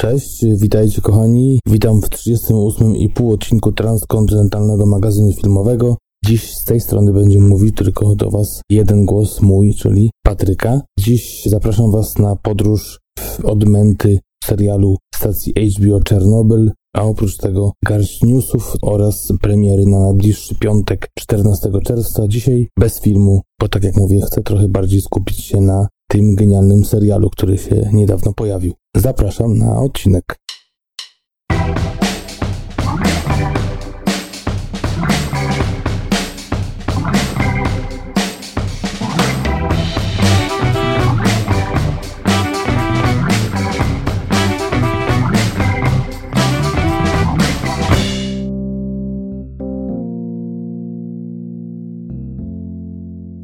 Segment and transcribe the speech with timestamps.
[0.00, 1.60] Cześć, witajcie kochani.
[1.66, 5.96] Witam w 38,5 odcinku transkontynentalnego magazynu filmowego.
[6.24, 10.80] Dziś z tej strony będzie mówił tylko do Was jeden głos mój, czyli Patryka.
[10.98, 18.22] Dziś zapraszam Was na podróż w odmęty serialu stacji HBO Czernobyl, a oprócz tego garść
[18.22, 22.28] newsów oraz premiery na najbliższy piątek 14 czerwca.
[22.28, 26.84] Dzisiaj bez filmu, bo tak jak mówię, chcę trochę bardziej skupić się na tym genialnym
[26.84, 28.72] serialu, który się niedawno pojawił.
[28.96, 30.38] Zapraszam na odcinek.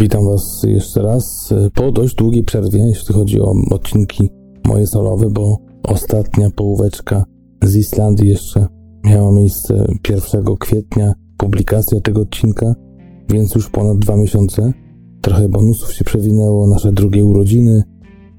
[0.03, 1.55] Witam Was jeszcze raz.
[1.75, 4.31] Po dość długiej przerwie, jeśli chodzi o odcinki
[4.67, 7.25] moje solowe, bo ostatnia połóweczka
[7.63, 8.67] z Islandii jeszcze
[9.05, 12.75] miała miejsce 1 kwietnia, publikacja tego odcinka,
[13.31, 14.73] więc już ponad dwa miesiące.
[15.21, 17.83] Trochę bonusów się przewinęło, nasze drugie urodziny,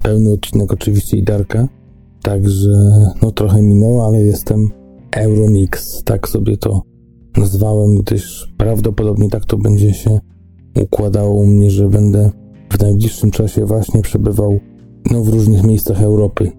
[0.02, 1.68] pełny odcinek oczywiście i Darka,
[2.22, 2.72] także
[3.22, 4.68] no trochę minęło, ale jestem
[5.12, 6.82] Euromix, tak sobie to
[7.36, 10.18] nazwałem, gdyż prawdopodobnie tak to będzie się
[10.82, 12.30] układało mnie, że będę
[12.70, 14.58] w najbliższym czasie właśnie przebywał
[15.10, 16.50] no, w różnych miejscach Europy.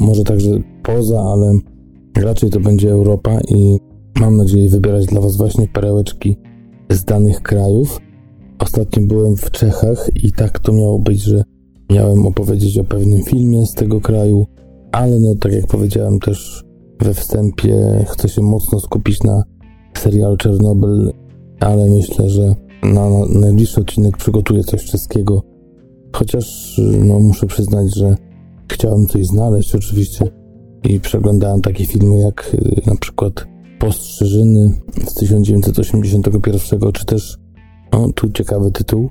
[0.00, 0.50] Może także
[0.82, 1.58] poza, ale
[2.16, 3.78] raczej to będzie Europa i
[4.20, 6.36] mam nadzieję wybierać dla Was właśnie perełeczki
[6.90, 8.00] z danych krajów.
[8.58, 11.44] Ostatnio byłem w Czechach i tak to miało być, że
[11.90, 14.46] miałem opowiedzieć o pewnym filmie z tego kraju,
[14.92, 16.64] ale no tak jak powiedziałem też
[17.00, 19.42] we wstępie, chcę się mocno skupić na
[19.98, 21.12] serialu Czernobyl,
[21.60, 23.08] ale myślę, że na
[23.40, 25.42] najbliższy odcinek przygotuję coś czeskiego.
[26.12, 28.16] Chociaż no, muszę przyznać, że
[28.72, 30.24] chciałem coś znaleźć oczywiście
[30.84, 33.46] i przeglądałem takie filmy jak y, na przykład
[33.78, 37.38] Postrzyżyny z 1981, czy też,
[37.92, 39.10] no tu ciekawy tytuł,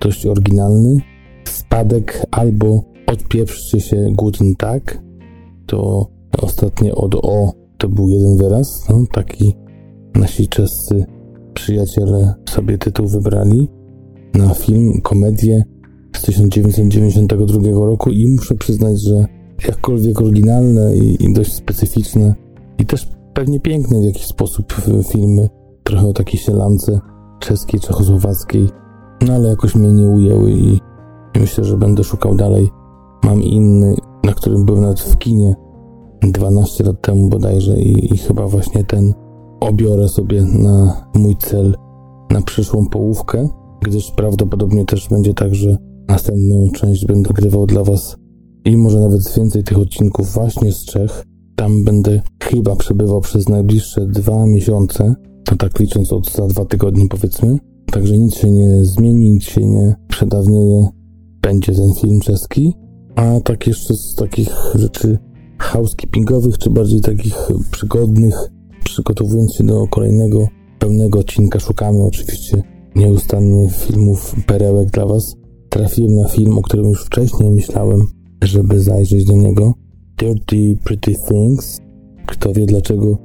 [0.00, 1.00] dość oryginalny,
[1.44, 4.98] Spadek albo Odpieprzcie się Guten Tag.
[5.66, 6.08] To
[6.42, 9.54] ostatnie od O to był jeden wyraz, no taki
[10.14, 11.04] nasi czescy
[11.54, 13.68] przyjaciele sobie tytuł wybrali
[14.34, 15.64] na film, komedię
[16.16, 19.26] z 1992 roku i muszę przyznać, że
[19.68, 22.34] jakkolwiek oryginalne i, i dość specyficzne
[22.78, 24.74] i też pewnie piękne w jakiś sposób
[25.12, 25.48] filmy,
[25.84, 27.00] trochę o takiej sielance
[27.40, 28.68] czeskiej, czechosłowackiej,
[29.26, 30.80] no ale jakoś mnie nie ujęły i,
[31.40, 32.68] myślę, że będę szukał dalej.
[33.24, 33.94] Mam inny,
[34.24, 35.54] na którym byłem nawet w kinie
[36.22, 39.14] 12 lat temu bodajże i, i chyba właśnie ten
[39.64, 41.74] obiorę sobie na mój cel
[42.30, 43.48] na przyszłą połówkę,
[43.82, 45.76] gdyż prawdopodobnie też będzie tak, że
[46.08, 48.16] następną część będę grywał dla Was
[48.64, 51.24] i może nawet więcej tych odcinków właśnie z Czech.
[51.56, 55.14] Tam będę chyba przebywał przez najbliższe dwa miesiące,
[55.44, 57.58] to tak licząc od za dwa tygodnie powiedzmy.
[57.92, 60.88] Także nic się nie zmieni, nic się nie przedawnieje.
[61.42, 62.74] Będzie ten film czeski.
[63.16, 65.18] A tak jeszcze z takich rzeczy
[65.58, 68.50] housekeepingowych, czy bardziej takich przygodnych,
[68.84, 72.62] przygotowując się do kolejnego pełnego odcinka, szukamy oczywiście
[72.96, 75.36] nieustannie filmów, perełek dla Was.
[75.68, 78.06] Trafiłem na film, o którym już wcześniej myślałem,
[78.42, 79.74] żeby zajrzeć do niego.
[80.18, 81.78] Dirty Pretty Things.
[82.26, 83.18] Kto wie dlaczego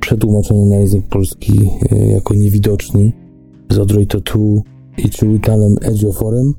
[0.00, 3.12] przetłumaczono na język polski e, jako niewidoczni
[3.70, 4.62] z Audrey Tautou
[4.98, 6.54] i Chiwetelem Ejioforem.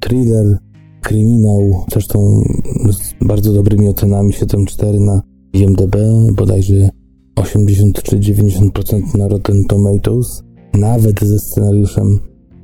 [0.00, 0.58] Thriller,
[1.02, 2.42] kryminał, zresztą
[2.90, 5.22] z bardzo dobrymi ocenami 7.4 na
[5.52, 5.96] IMDb,
[6.32, 6.90] bodajże
[7.38, 10.42] 80 czy 90% na Rotten Tomatoes,
[10.74, 12.18] nawet ze scenariuszem,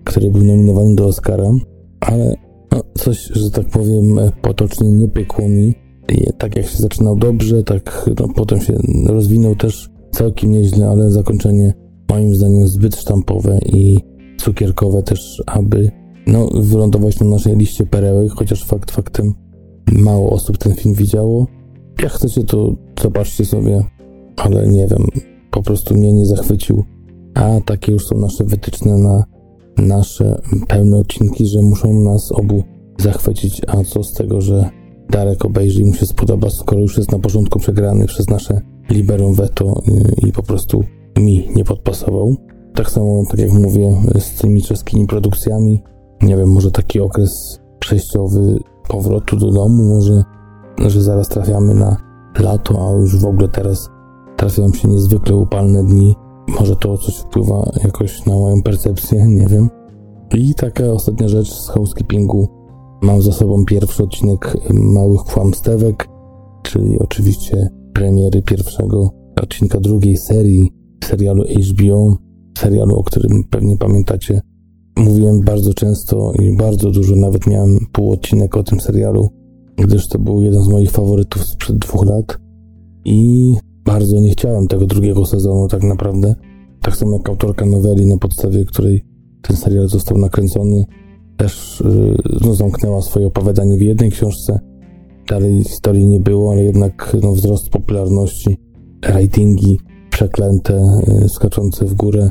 [0.05, 1.51] który był nominowany do Oscara,
[2.01, 2.35] ale
[2.73, 5.75] no, coś, że tak powiem, potocznie nie pykło mi.
[6.09, 11.11] I tak jak się zaczynał dobrze, tak no, potem się rozwinął też całkiem nieźle, ale
[11.11, 11.75] zakończenie
[12.11, 13.99] moim zdaniem zbyt sztampowe i
[14.39, 15.91] cukierkowe też, aby
[16.27, 19.35] no, wylądować na naszej liście perełek, chociaż fakt faktem
[19.93, 21.47] mało osób ten film widziało.
[22.03, 23.85] Jak chcecie, to zobaczcie sobie
[24.37, 25.07] ale nie wiem,
[25.51, 26.85] po prostu mnie nie zachwycił.
[27.35, 29.25] A takie już są nasze wytyczne na
[29.79, 32.63] nasze pełne odcinki, że muszą nas obu
[32.99, 33.63] zachwycić.
[33.67, 34.71] A co z tego, że
[35.11, 38.61] Darek obejrzy i mu się spodoba, skoro już jest na porządku przegrany przez nasze
[38.91, 40.85] liberum veto i, i po prostu
[41.19, 42.37] mi nie podpasował.
[42.75, 45.83] Tak samo, tak jak mówię, z tymi czeskimi produkcjami.
[46.23, 48.59] Nie wiem, może taki okres przejściowy
[48.89, 50.23] powrotu do domu, może,
[50.91, 51.97] że zaraz trafiamy na
[52.39, 53.91] lato, a już w ogóle teraz
[54.45, 56.15] trafiają się niezwykle upalne dni.
[56.61, 59.71] Może to coś wpływa jakoś na moją percepcję, nie wiem.
[60.35, 62.49] I taka ostatnia rzecz z housekeepingu.
[63.03, 66.09] Mam za sobą pierwszy odcinek Małych Kłamstewek.
[66.63, 69.11] czyli oczywiście premiery pierwszego
[69.43, 70.73] odcinka drugiej serii
[71.05, 72.17] serialu HBO,
[72.59, 74.41] serialu, o którym pewnie pamiętacie.
[74.97, 79.29] Mówiłem bardzo często i bardzo dużo, nawet miałem pół odcinek o tym serialu,
[79.77, 82.39] gdyż to był jeden z moich faworytów sprzed dwóch lat
[83.05, 86.35] i bardzo nie chciałem tego drugiego sezonu tak naprawdę.
[86.81, 89.05] Tak samo jak autorka noweli, na podstawie której
[89.43, 90.85] ten serial został nakręcony,
[91.37, 92.17] też yy,
[92.47, 94.61] no, zamknęła swoje opowiadanie w jednej książce.
[95.29, 98.57] Dalej historii nie było, ale jednak no, wzrost popularności,
[99.03, 99.79] ratingi
[100.11, 102.31] przeklęte, yy, skaczące w górę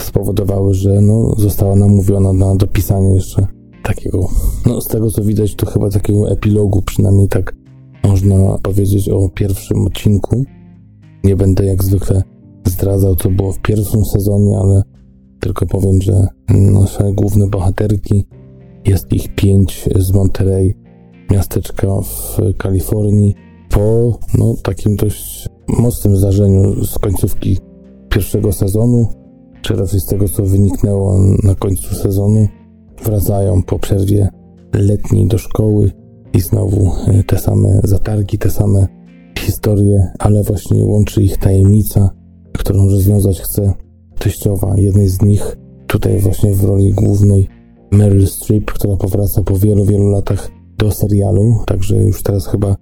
[0.00, 3.46] spowodowały, że no, została namówiona na dopisanie jeszcze
[3.82, 4.28] takiego,
[4.66, 7.54] no z tego co widać, to chyba takiego epilogu, przynajmniej tak
[8.04, 10.44] można powiedzieć o pierwszym odcinku.
[11.24, 12.22] Nie będę jak zwykle
[12.66, 14.82] zdradzał, co było w pierwszym sezonie, ale
[15.40, 18.26] tylko powiem, że nasze główne bohaterki,
[18.84, 20.74] jest ich pięć z Monterey,
[21.30, 23.34] miasteczka w Kalifornii,
[23.70, 27.58] po no, takim dość mocnym zdarzeniu z końcówki
[28.08, 29.08] pierwszego sezonu,
[29.62, 32.48] czy raczej z tego, co wyniknęło na końcu sezonu,
[33.04, 34.28] wracają po przerwie
[34.74, 35.92] letniej do szkoły
[36.32, 38.97] i znowu e, te same zatargi, te same
[39.38, 42.10] historie, ale właśnie łączy ich tajemnica,
[42.52, 43.72] którą rozwiązać chce
[44.18, 45.56] teściowa jednej z nich,
[45.86, 47.48] tutaj właśnie w roli głównej
[47.90, 52.76] Meryl Streep, która powraca po wielu, wielu latach do serialu, także już teraz chyba,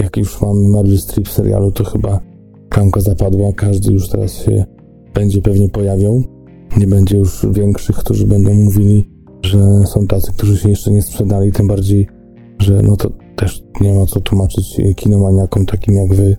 [0.00, 2.20] jak już mamy Meryl Streep w serialu, to chyba
[2.68, 4.64] klamka zapadła, każdy już teraz się
[5.14, 6.22] będzie pewnie pojawiał.
[6.76, 9.10] Nie będzie już większych, którzy będą mówili,
[9.42, 12.08] że są tacy, którzy się jeszcze nie sprzedali, tym bardziej,
[12.58, 16.36] że no to też nie ma co tłumaczyć kinomaniakom takim jak wy,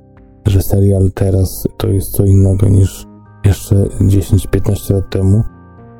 [0.48, 3.08] że serial teraz to jest co innego niż
[3.46, 5.44] jeszcze 10-15 lat temu.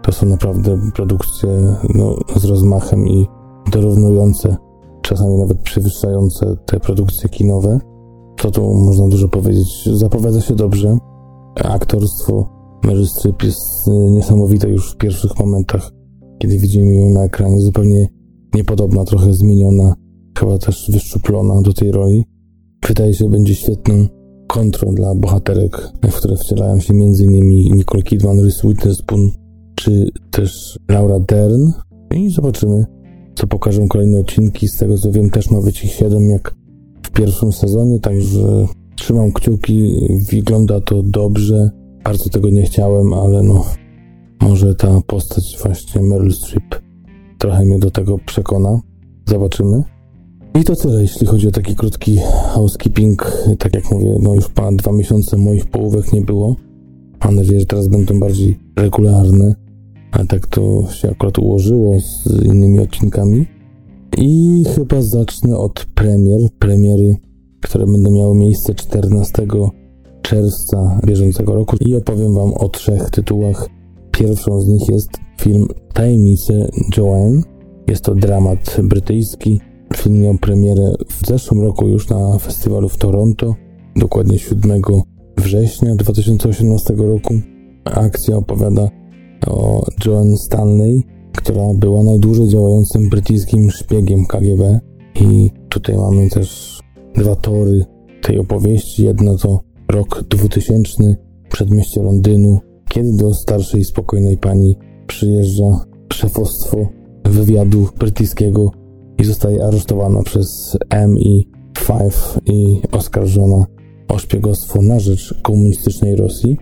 [0.04, 1.50] To są naprawdę produkcje
[1.96, 3.28] no, z rozmachem i
[3.72, 4.58] dorównujące,
[5.02, 7.80] czasami nawet przewyższające te produkcje kinowe.
[8.42, 9.90] Co tu można dużo powiedzieć?
[9.94, 10.98] Zapowiada się dobrze.
[11.64, 12.50] Aktorstwo
[12.84, 15.92] Meryl Streep jest niesamowite już w pierwszych momentach,
[16.40, 17.62] kiedy widzimy ją na ekranie.
[17.62, 18.08] Zupełnie
[18.54, 19.94] niepodobna, trochę zmieniona,
[20.40, 22.24] chyba też wyszczuplona do tej roli.
[22.88, 24.08] Wydaje się, będzie świetną
[24.48, 27.50] kontrą dla bohaterek, w które wcielają się m.in.
[27.50, 29.32] Nicole Kidman, Reese Witherspoon
[29.76, 31.72] czy też Laura Dern.
[32.16, 32.86] I zobaczymy,
[33.36, 34.68] co pokażą kolejne odcinki.
[34.68, 36.56] Z tego co wiem, też ma być ich 7 jak
[37.04, 40.08] w pierwszym sezonie, także trzymam kciuki.
[40.32, 41.70] Wygląda to dobrze.
[42.04, 43.66] Bardzo tego nie chciałem, ale no,
[44.42, 46.82] może ta postać właśnie Meryl Streep
[47.38, 48.80] trochę mnie do tego przekona.
[49.30, 49.95] Zobaczymy.
[50.56, 52.18] I to tyle, jeśli chodzi o taki krótki
[52.54, 53.32] housekeeping.
[53.60, 56.56] Tak jak mówię, no już ponad dwa miesiące moich połówek nie było.
[57.26, 59.56] Mam nadzieję, że teraz będą bardziej regularne.
[60.12, 63.46] Ale tak to się akurat ułożyło z innymi odcinkami.
[64.18, 66.40] I chyba zacznę od premier.
[66.60, 67.16] Premiery,
[67.62, 69.48] które będą miały miejsce 14
[70.22, 71.78] czerwca bieżącego roku.
[71.80, 73.70] I opowiem Wam o trzech tytułach.
[74.12, 75.10] Pierwszą z nich jest
[75.42, 76.68] film Tajemnice
[76.98, 77.42] Joanne.
[77.88, 79.60] Jest to dramat brytyjski
[79.98, 83.56] Film miał premierę w zeszłym roku już na festiwalu w Toronto,
[83.96, 84.82] dokładnie 7
[85.38, 87.34] września 2018 roku.
[87.84, 88.90] Akcja opowiada
[89.48, 91.04] o Joan Stanley,
[91.34, 94.80] która była najdłużej działającym brytyjskim szpiegiem KGB
[95.22, 96.80] i tutaj mamy też
[97.16, 97.86] dwa tory
[98.22, 99.04] tej opowieści.
[99.04, 99.60] Jedno to
[99.92, 101.16] rok 2000,
[101.50, 104.76] przedmieście Londynu, kiedy do starszej, spokojnej pani
[105.08, 106.88] przyjeżdża szefostwo
[107.26, 108.72] wywiadu brytyjskiego
[109.18, 112.12] i zostaje aresztowana przez MI5
[112.46, 113.66] i oskarżona
[114.08, 116.58] o szpiegostwo na rzecz komunistycznej Rosji.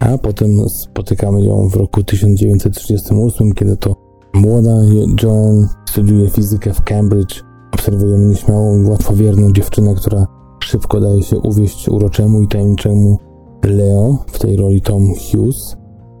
[0.00, 3.96] A potem spotykamy ją w roku 1938, kiedy to
[4.34, 4.76] młoda
[5.22, 7.42] Joan studiuje fizykę w Cambridge.
[7.72, 10.26] Obserwujemy nieśmiałą i łatwowierną dziewczynę, która
[10.60, 13.18] szybko daje się uwieść uroczemu i tajemniczemu
[13.64, 15.76] Leo, w tej roli Tom Hughes,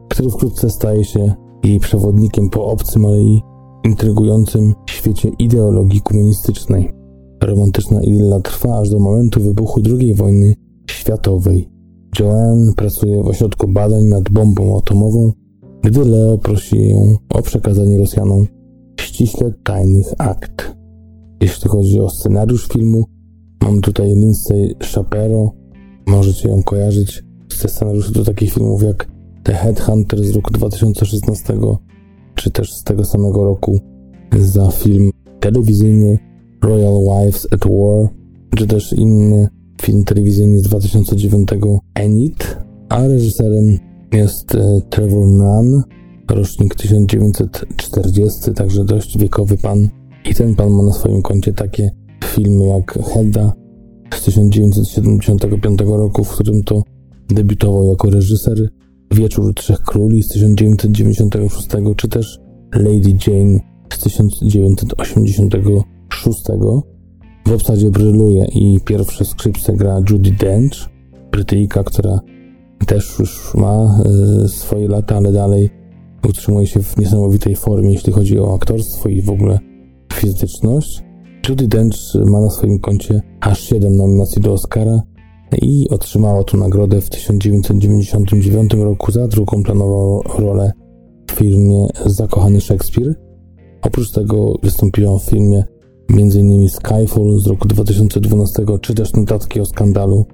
[0.08, 1.34] który wkrótce staje się
[1.64, 3.42] jej przewodnikiem po obcym, ale i
[3.84, 6.92] intrygującym świecie ideologii komunistycznej.
[7.42, 10.54] Romantyczna idylla trwa aż do momentu wybuchu II wojny
[10.90, 11.68] światowej.
[12.20, 15.32] Joanne pracuje w ośrodku badań nad bombą atomową,
[15.82, 18.46] gdy Leo prosi ją o przekazanie Rosjanom
[19.00, 20.76] ściśle tajnych akt.
[21.40, 23.04] Jeśli chodzi o scenariusz filmu,
[23.62, 25.52] mam tutaj Lindsay Shapiro.
[26.06, 27.24] Możecie ją kojarzyć
[27.60, 29.08] ze scenariuszy do takich filmów jak
[29.42, 31.54] The Headhunter z roku 2016
[32.34, 33.80] czy też z tego samego roku
[34.38, 35.10] za film
[35.40, 36.18] telewizyjny
[36.62, 38.08] Royal Wives at War,
[38.56, 39.48] czy też inny
[39.82, 41.48] film telewizyjny z 2009
[41.94, 43.78] Enid, a reżyserem
[44.12, 45.82] jest e, Trevor Nunn,
[46.30, 49.88] rocznik 1940, także dość wiekowy pan.
[50.30, 51.90] I ten pan ma na swoim koncie takie
[52.24, 53.52] filmy jak Hedda,
[54.14, 56.82] z 1975 roku, w którym to
[57.28, 58.68] debiutował jako reżyser,
[59.14, 62.38] Wieczór Trzech Króli z 1996, czy też
[62.74, 63.60] Lady Jane
[63.92, 66.42] z 1986.
[67.46, 70.88] W obsadzie bryluje i pierwsze skrzypce gra Judy Dench,
[71.32, 72.20] Brytyjka, która
[72.86, 74.00] też już ma
[74.44, 75.70] y, swoje lata, ale dalej
[76.28, 79.58] utrzymuje się w niesamowitej formie, jeśli chodzi o aktorstwo i w ogóle
[80.12, 81.02] fizyczność.
[81.48, 85.02] Judy Dench ma na swoim koncie aż 7 nominacji do Oscara
[85.62, 90.72] i otrzymała tu nagrodę w 1999 roku za drugą planową rolę
[91.30, 93.14] w filmie Zakochany Szekspir.
[93.82, 95.64] Oprócz tego wystąpiła w filmie
[96.10, 96.68] m.in.
[96.68, 100.26] Skyfall z roku 2012, czy też Notatki o skandalu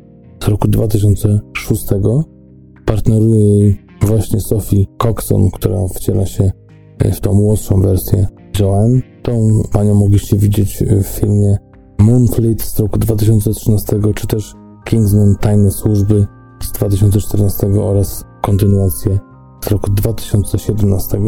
[0.45, 1.85] z roku 2006.
[2.87, 6.51] Partneruje jej właśnie Sophie Coxon, która wciela się
[7.13, 8.27] w tą młodszą wersję
[8.61, 9.01] Joanne.
[9.23, 11.59] Tą panią mogliście widzieć w filmie
[11.99, 14.55] Moonfleet z roku 2013, czy też
[14.91, 16.27] Kingsman Tajne Służby
[16.63, 19.19] z 2014 oraz kontynuację
[19.65, 21.19] z roku 2017.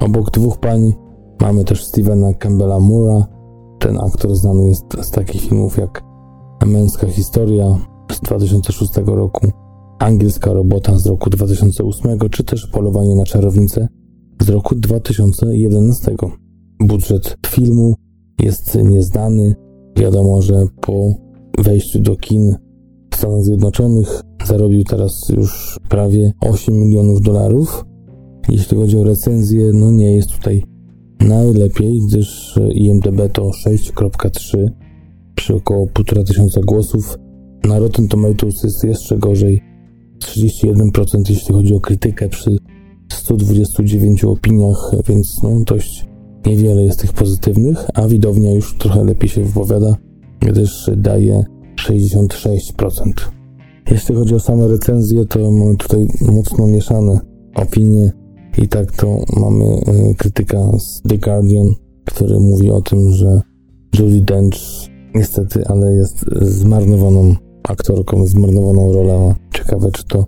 [0.00, 0.94] Obok dwóch pań
[1.40, 3.24] mamy też Stevena Campbella Moore'a.
[3.78, 6.02] Ten aktor znany jest z takich filmów jak
[6.66, 7.78] Męska Historia
[8.12, 9.46] z 2006 roku,
[9.98, 13.88] Angielska Robota z roku 2008, czy też Polowanie na Czarownicę
[14.42, 16.16] z roku 2011.
[16.80, 17.94] Budżet filmu
[18.42, 19.54] jest nieznany.
[19.96, 21.14] Wiadomo, że po
[21.58, 22.56] wejściu do kin
[23.22, 27.84] Stanach Zjednoczonych zarobił teraz już prawie 8 milionów dolarów.
[28.48, 30.62] Jeśli chodzi o recenzję, no nie jest tutaj
[31.20, 34.68] najlepiej, gdyż IMDB to 6.3
[35.34, 37.18] przy około 1,5 tysiąca głosów.
[37.64, 39.60] Na Rotten Tomatoes jest jeszcze gorzej.
[40.20, 42.56] 31% jeśli chodzi o krytykę przy
[43.12, 46.06] 129 opiniach, więc no dość
[46.46, 49.96] niewiele jest tych pozytywnych, a widownia już trochę lepiej się wypowiada,
[50.40, 51.44] gdyż daje
[51.76, 53.12] 66%.
[53.90, 57.20] Jeśli chodzi o same recenzje, to mamy tutaj mocno mieszane
[57.54, 58.12] opinie.
[58.58, 61.66] I tak to mamy e, krytyka z The Guardian,
[62.04, 63.40] który mówi o tym, że
[63.98, 64.56] Julie Dench
[65.14, 69.34] niestety, ale jest zmarnowaną aktorką, zmarnowaną rolą.
[69.54, 70.26] Ciekawe, czy to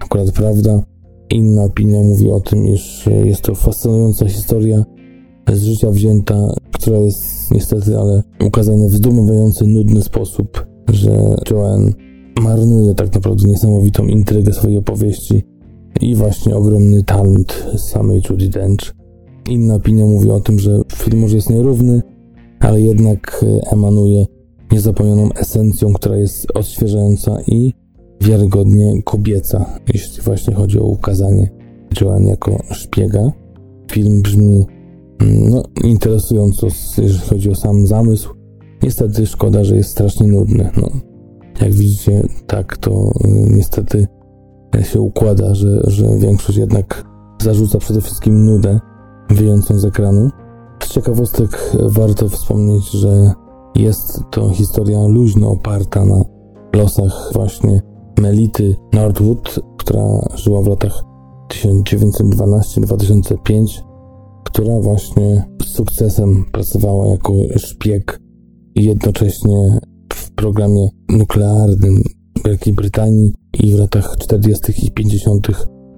[0.00, 0.82] akurat prawda.
[1.30, 4.84] Inna opinia mówi o tym, iż jest to fascynująca historia
[5.52, 11.92] z życia wzięta, która jest niestety, ale ukazana w zdumiewający, nudny sposób, że Joanne
[12.40, 15.42] marnuje tak naprawdę niesamowitą intrygę swojej opowieści
[16.00, 18.94] i właśnie ogromny talent samej Judy Dench.
[19.50, 22.02] Inna opinia mówi o tym, że film może jest nierówny,
[22.60, 24.26] ale jednak emanuje
[24.72, 27.72] niezapomnianą esencją, która jest odświeżająca i
[28.20, 31.50] wiarygodnie kobieca, jeśli właśnie chodzi o ukazanie
[32.00, 33.32] Joanne jako szpiega.
[33.92, 34.66] Film brzmi
[35.20, 36.66] mm, no, interesująco,
[36.98, 38.43] jeżeli chodzi o sam zamysł.
[38.84, 40.70] Niestety szkoda, że jest strasznie nudny.
[40.76, 40.88] No,
[41.60, 44.06] jak widzicie, tak to y, niestety
[44.82, 47.04] się układa, że, że większość jednak
[47.42, 48.80] zarzuca przede wszystkim nudę
[49.30, 50.30] wyjącą z ekranu.
[50.82, 53.32] Z ciekawostek warto wspomnieć, że
[53.74, 56.24] jest to historia luźno oparta na
[56.74, 57.82] losach właśnie
[58.20, 61.04] Melity Northwood, która żyła w latach
[61.48, 63.82] 1912-2005,
[64.44, 68.23] która właśnie z sukcesem pracowała jako szpieg
[68.82, 69.78] jednocześnie
[70.12, 72.02] w programie nuklearnym
[72.44, 74.86] Wielkiej Brytanii i w latach 40.
[74.86, 75.48] i 50.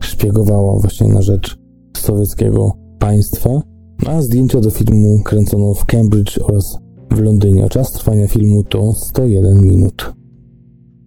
[0.01, 1.59] szpiegowała właśnie na rzecz
[1.97, 3.63] sowieckiego państwa,
[4.07, 6.79] a zdjęcia do filmu kręcono w Cambridge oraz
[7.11, 7.69] w Londynie.
[7.69, 10.13] Czas trwania filmu to 101 minut.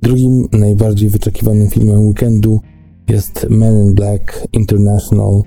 [0.02, 2.60] Drugim najbardziej wyczekiwanym filmem weekendu
[3.10, 5.42] jest Men in Black International,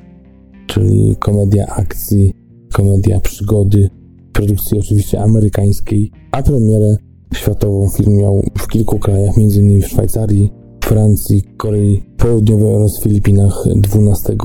[0.66, 2.32] czyli komedia akcji,
[2.72, 3.90] komedia przygody,
[4.32, 6.96] produkcji oczywiście amerykańskiej, a premierę
[7.34, 9.82] światową film miał w kilku krajach, m.in.
[9.82, 10.50] w Szwajcarii,
[10.84, 14.36] Francji, Korei Południowej oraz Filipinach 12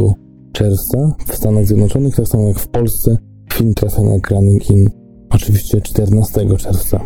[0.51, 1.15] czerwca.
[1.27, 3.17] W Stanach Zjednoczonych, tak samo jak w Polsce,
[3.53, 4.89] film trafia na ekrany kin
[5.29, 7.05] oczywiście 14 czerwca.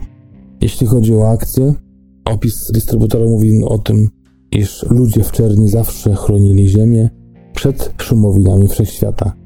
[0.61, 1.73] Jeśli chodzi o akcję,
[2.25, 4.09] opis dystrybutora mówi o tym,
[4.51, 7.09] iż ludzie w czerni zawsze chronili Ziemię
[7.53, 9.40] przed szumowinami wszechświata.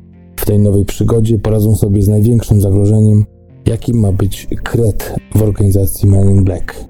[0.46, 3.26] W tej nowej przygodzie poradzą sobie z największym zagrożeniem,
[3.66, 6.86] jakim ma być kret w organizacji Men in Black.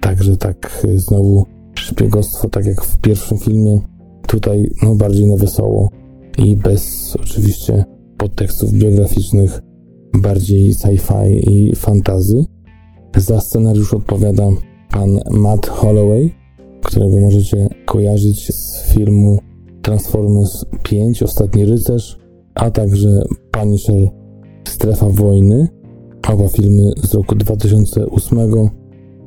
[0.00, 3.80] Także tak znowu szpiegostwo, tak jak w pierwszym filmie,
[4.26, 5.90] tutaj no bardziej na wesoło
[6.38, 7.84] i bez oczywiście
[8.16, 9.60] podtekstów biograficznych,
[10.14, 12.44] bardziej sci-fi i fantazy.
[13.16, 14.48] Za scenariusz odpowiada
[14.90, 16.34] pan Matt Holloway,
[16.82, 19.38] którego możecie kojarzyć z filmu
[19.82, 22.27] Transformers 5, Ostatni Rycerz,
[22.58, 24.10] a także Punisher
[24.68, 25.68] Strefa Wojny,
[26.28, 28.38] oba filmy z roku 2008.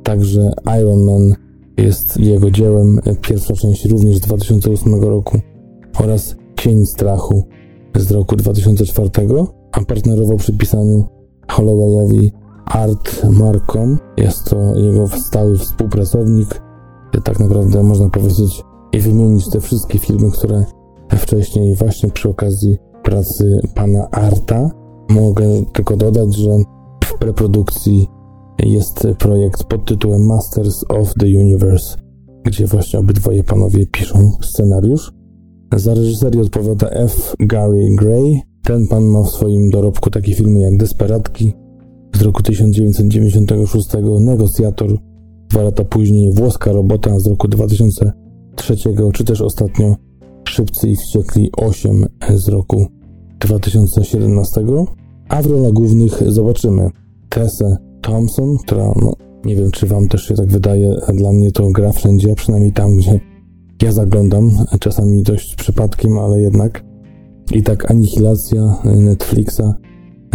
[0.02, 1.34] Także Iron Man
[1.76, 5.38] jest jego dziełem, pierwsza część również z 2008 roku
[5.98, 7.44] oraz Cień Strachu
[7.96, 9.10] z roku 2004,
[9.72, 11.04] a partnerował przy pisaniu
[11.48, 12.32] Hollowayowi
[12.66, 13.98] Art Markom.
[14.16, 16.62] Jest to jego stały współpracownik.
[17.24, 18.62] Tak naprawdę można powiedzieć
[18.92, 20.64] i wymienić te wszystkie filmy, które
[21.10, 24.70] wcześniej właśnie przy okazji pracy pana Arta.
[25.10, 26.50] Mogę tylko dodać, że
[27.04, 28.06] w preprodukcji
[28.62, 31.96] jest projekt pod tytułem Masters of the Universe,
[32.44, 35.12] gdzie właśnie obydwoje panowie piszą scenariusz.
[35.76, 37.34] Za reżyserię odpowiada F.
[37.40, 38.40] Gary Gray.
[38.62, 41.54] Ten pan ma w swoim dorobku takie filmy jak Desperatki
[42.16, 43.88] z roku 1996,
[44.20, 44.98] Negocjator
[45.50, 48.76] dwa lata później, Włoska Robota z roku 2003,
[49.12, 49.96] czy też ostatnio
[50.48, 52.86] Szybcy i Wściekli 8 z roku
[53.40, 54.60] 2017.
[55.28, 56.90] A w rolach głównych zobaczymy.
[57.28, 59.12] Tessę Thompson, która, no,
[59.44, 62.96] nie wiem czy wam też się tak wydaje, dla mnie to gra wszędzie, przynajmniej tam,
[62.96, 63.20] gdzie
[63.82, 66.84] ja zaglądam, czasami dość przypadkiem, ale jednak.
[67.52, 69.74] I tak Anihilacja Netflixa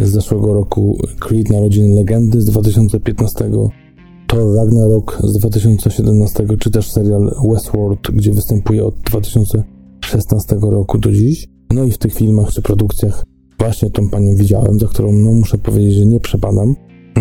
[0.04, 3.52] z zeszłego roku, Creed Narodziny Legendy z 2015,
[4.28, 8.96] Thor Ragnarok z 2017, czy też serial Westworld, gdzie występuje od
[10.12, 11.48] 2016 roku do dziś.
[11.74, 13.24] No i w tych filmach czy produkcjach
[13.60, 16.76] właśnie tą panią widziałem, za którą no, muszę powiedzieć, że nie przepadam,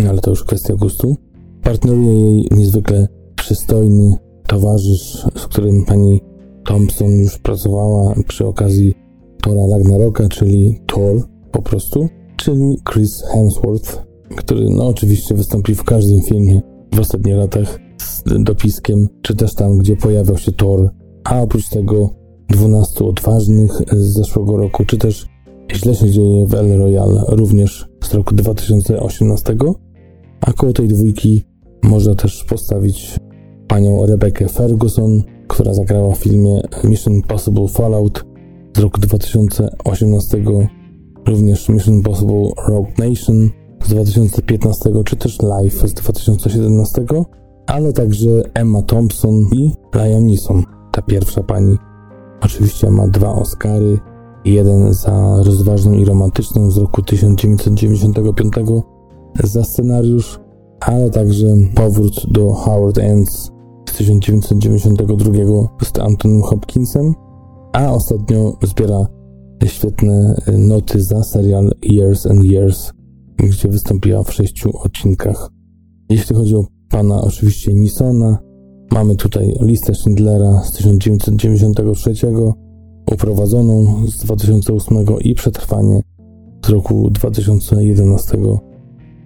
[0.08, 1.16] ale to już kwestia gustu.
[1.62, 4.16] Partneruje jej niezwykle przystojny
[4.46, 6.20] towarzysz, z którym pani
[6.64, 8.94] Thompson już pracowała przy okazji
[9.42, 14.02] Tora Ragnaroka, czyli Thor po prostu, czyli Chris Hemsworth,
[14.36, 16.62] który no oczywiście wystąpi w każdym filmie
[16.94, 20.90] w ostatnich latach z dopiskiem, czy też tam, gdzie pojawiał się Thor,
[21.24, 25.26] a oprócz tego 12 odważnych z zeszłego roku, czy też
[25.74, 29.56] źle się dzieje w El Royale, również z roku 2018,
[30.40, 31.42] a koło tej dwójki
[31.82, 33.20] można też postawić
[33.68, 38.24] panią Rebekę Ferguson, która zagrała w filmie Mission Impossible Fallout
[38.76, 40.44] z roku 2018,
[41.26, 43.50] również Mission Impossible Rogue Nation
[43.84, 47.04] z 2015, czy też Life z 2017,
[47.66, 51.76] ale także Emma Thompson i Liam Neeson, ta pierwsza pani.
[52.40, 53.98] Oczywiście ma dwa Oscary,
[54.44, 58.54] jeden za rozważną i romantyczną z roku 1995
[59.44, 60.40] za scenariusz,
[60.80, 63.50] ale także powrót do Howard Ends
[63.88, 65.32] z 1992
[65.82, 67.14] z Antonym Hopkinsem,
[67.72, 69.06] a ostatnio zbiera
[69.66, 72.92] świetne noty za serial Years and Years,
[73.36, 75.50] gdzie wystąpiła w sześciu odcinkach.
[76.08, 78.38] Jeśli chodzi o pana oczywiście Nisona,
[78.90, 82.14] mamy tutaj listę Schindlera z 1993,
[83.12, 86.00] uprowadzoną z 2008 i przetrwanie
[86.66, 88.38] z roku 2011,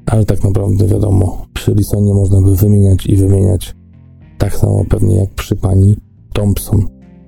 [0.06, 3.74] ale tak naprawdę wiadomo, przy Lisonie można by wymieniać i wymieniać
[4.38, 5.96] tak samo pewnie jak przy pani
[6.32, 6.86] Thompson.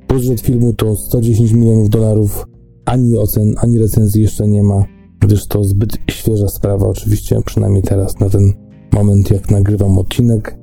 [0.09, 2.47] Budżet filmu to 110 milionów dolarów.
[2.85, 4.85] Ani ocen, ani recenzji jeszcze nie ma,
[5.21, 8.53] gdyż to zbyt świeża sprawa, oczywiście, przynajmniej teraz, na ten
[8.93, 10.59] moment, jak nagrywam odcinek.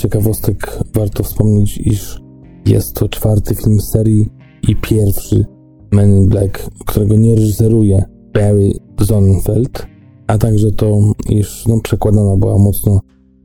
[0.00, 2.20] Ciekawostek warto wspomnieć, iż
[2.66, 4.28] jest to czwarty film serii
[4.68, 5.44] i pierwszy
[5.92, 9.86] Men in Black, którego nie reżyseruje Barry Zonenfeld,
[10.26, 13.00] a także to, iż no, przekładana była mocno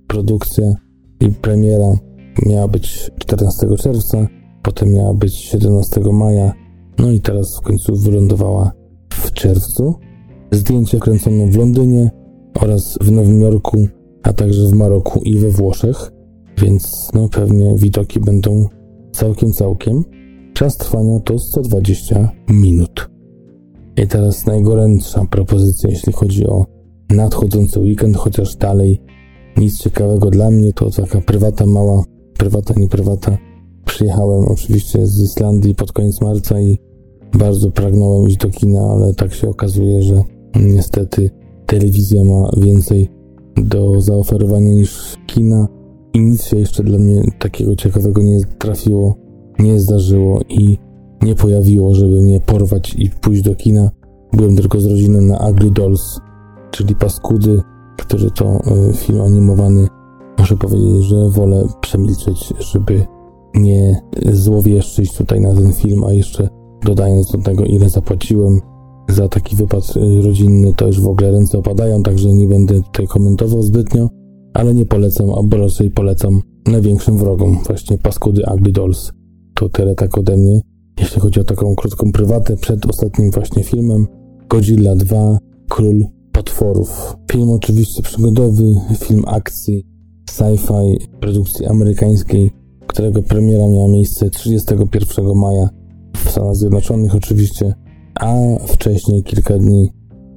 [0.08, 0.76] produkcja
[1.20, 1.94] i premiera
[2.46, 4.28] miała być 14 czerwca,
[4.64, 6.54] potem miała być 17 maja,
[7.00, 8.72] no i teraz w końcu wylądowała
[9.14, 9.96] w czerwcu.
[10.52, 12.12] Zdjęcie kręcono w Londynie
[12.62, 13.88] oraz w Nowym Jorku,
[14.24, 16.15] a także w Maroku i we Włoszech,
[16.58, 18.68] więc no pewnie widoki będą
[19.12, 20.04] całkiem, całkiem.
[20.54, 23.10] Czas trwania to 120 minut.
[23.98, 26.66] I teraz najgorętsza propozycja, jeśli chodzi o
[27.10, 29.02] nadchodzący weekend, chociaż dalej
[29.58, 32.04] nic ciekawego dla mnie, to taka prywata mała
[32.38, 33.38] prywata, nie prywata.
[33.86, 36.78] Przyjechałem oczywiście z Islandii pod koniec marca i
[37.34, 40.24] bardzo pragnąłem iść do kina, ale tak się okazuje, że
[40.56, 41.30] niestety
[41.66, 43.10] telewizja ma więcej
[43.56, 45.68] do zaoferowania niż kina
[46.16, 49.16] i nic się jeszcze dla mnie takiego ciekawego nie trafiło,
[49.60, 50.78] nie zdarzyło i
[51.22, 53.90] nie pojawiło, żeby mnie porwać i pójść do kina.
[54.34, 56.20] Byłem tylko z rodziną na Ugly Dolls,
[56.72, 57.62] czyli Paskudy,
[57.98, 59.88] który to y, film animowany
[60.38, 63.06] Muszę powiedzieć, że wolę przemilczeć, żeby
[63.54, 64.02] nie
[64.32, 66.50] złowieszczyć tutaj na ten film, a jeszcze
[66.86, 68.62] dodając do tego, ile zapłaciłem
[69.10, 73.08] za taki wypad y, rodzinny, to już w ogóle ręce opadają, także nie będę tutaj
[73.08, 74.10] komentował zbytnio,
[74.56, 79.12] ale nie polecam, albo raczej polecam największym wrogom, właśnie paskudy Ugly Dolls.
[79.54, 80.62] To tyle tak ode mnie,
[81.00, 84.08] jeśli chodzi o taką krótką prywatę przed ostatnim właśnie filmem.
[84.50, 85.38] Godzilla 2,
[85.70, 87.16] Król Potworów.
[87.32, 88.64] Film oczywiście przygodowy,
[89.00, 89.86] film akcji,
[90.32, 92.52] sci-fi produkcji amerykańskiej,
[92.88, 95.70] którego premiera miała miejsce 31 maja
[96.18, 97.74] w Stanach Zjednoczonych oczywiście,
[98.20, 98.36] a
[98.68, 99.92] wcześniej kilka dni,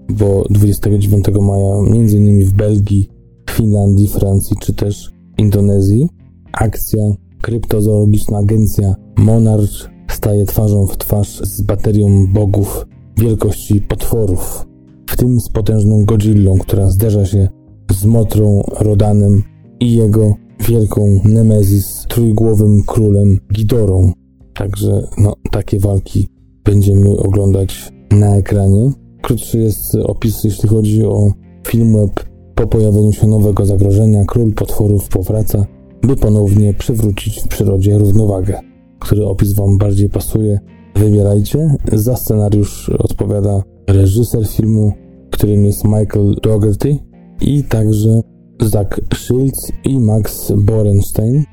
[0.09, 2.45] bo 29 maja m.in.
[2.45, 3.18] w Belgii,
[3.59, 6.09] Finlandii, Francji czy też Indonezji.
[6.53, 7.03] Akcja
[7.43, 14.67] kryptozoologiczna agencja Monarch staje twarzą w twarz z baterią bogów wielkości potworów,
[15.11, 17.49] w tym z potężną Godzillą, która zderza się
[17.93, 19.43] z Motrą Rodanem
[19.81, 20.35] i jego
[20.69, 24.13] wielką Nemezis, trójgłowym królem Gidorą.
[24.55, 26.29] Także no, takie walki
[26.65, 28.91] będziemy oglądać na ekranie.
[29.23, 31.33] Krótszy jest opis, jeśli chodzi o
[31.67, 32.28] film web.
[32.59, 35.67] Po pojawieniu się nowego zagrożenia, król potworów powraca,
[36.03, 38.61] by ponownie przywrócić w przyrodzie równowagę.
[38.99, 40.61] Który opis Wam bardziej pasuje,
[40.97, 41.77] wybierajcie.
[41.93, 44.93] Za scenariusz odpowiada reżyser filmu,
[45.31, 46.99] którym jest Michael Dougherty
[47.41, 48.21] i także
[48.61, 51.45] Zach Shields i Max Borenstein.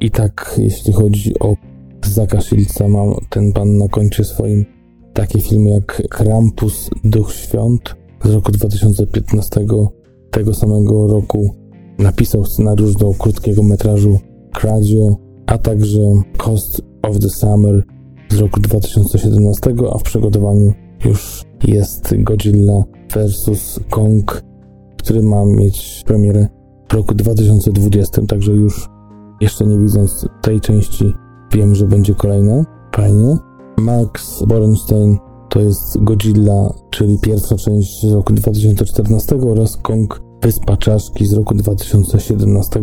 [0.00, 1.56] I tak, jeśli chodzi o
[2.06, 4.64] Zaka Shieldsa, ma ten pan na koncie swoim
[5.14, 9.60] takie filmy jak Krampus, Duch Świąt z roku 2015.
[10.34, 11.54] Tego samego roku
[11.98, 14.18] napisał scenariusz do krótkiego metrażu
[14.52, 15.16] Kradio,
[15.46, 16.00] a także
[16.38, 17.82] Cost of the Summer
[18.30, 20.72] z roku 2017, a w przygotowaniu
[21.04, 23.80] już jest Godzilla vs.
[23.90, 24.42] Kong,
[24.98, 26.48] który ma mieć premierę
[26.88, 28.88] w roku 2020, także już
[29.40, 31.12] jeszcze nie widząc tej części
[31.52, 32.64] wiem, że będzie kolejna.
[32.94, 33.36] Fajnie.
[33.78, 35.18] Max Borenstein
[35.48, 41.54] to jest Godzilla, czyli pierwsza część z roku 2014 oraz Kong Wyspa Czaszki z roku
[41.54, 42.82] 2017.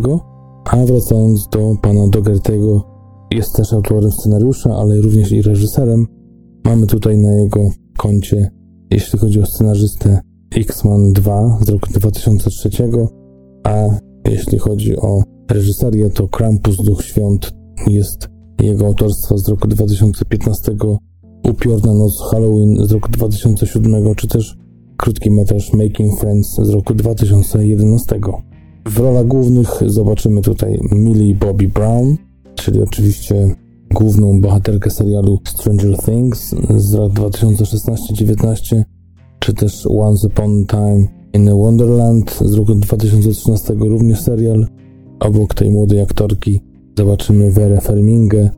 [0.65, 2.83] A wracając do pana Dogertego,
[3.31, 6.07] jest też autorem scenariusza, ale również i reżyserem.
[6.65, 8.51] Mamy tutaj na jego koncie,
[8.91, 10.19] jeśli chodzi o scenarzystę,
[10.55, 12.69] X-Men 2 z roku 2003,
[13.63, 13.87] a
[14.29, 17.51] jeśli chodzi o reżyserię, to Krampus Duch Świąt
[17.87, 18.29] jest
[18.61, 20.75] jego autorstwa z roku 2015,
[21.49, 24.60] Upiorna Noc Halloween z roku 2007, czy też
[25.01, 28.19] krótki metraż Making Friends z roku 2011.
[28.85, 32.17] W rolach głównych zobaczymy tutaj Millie Bobby Brown,
[32.55, 33.55] czyli oczywiście
[33.93, 38.83] główną bohaterkę serialu Stranger Things z lat 2016-19,
[39.39, 44.67] czy też Once Upon a Time in a Wonderland z roku 2013, również serial.
[45.19, 46.61] Obok tej młodej aktorki
[46.97, 48.49] zobaczymy Werę Fermingę,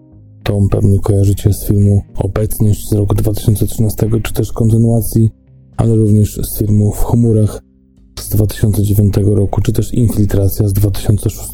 [0.43, 5.42] tą pewnie kojarzycie z filmu Obecność z roku 2013, czy też kontynuacji,
[5.77, 7.61] ale również z filmu W chmurach
[8.19, 11.49] z 2009 roku, czy też Infiltracja z 2006,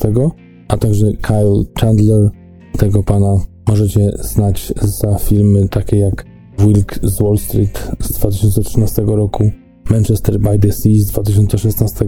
[0.68, 2.30] a także Kyle Chandler,
[2.78, 6.26] tego pana możecie znać za filmy takie jak
[6.60, 9.52] Wilk z Wall Street z 2013 roku,
[9.90, 12.06] Manchester by the Sea z 2016,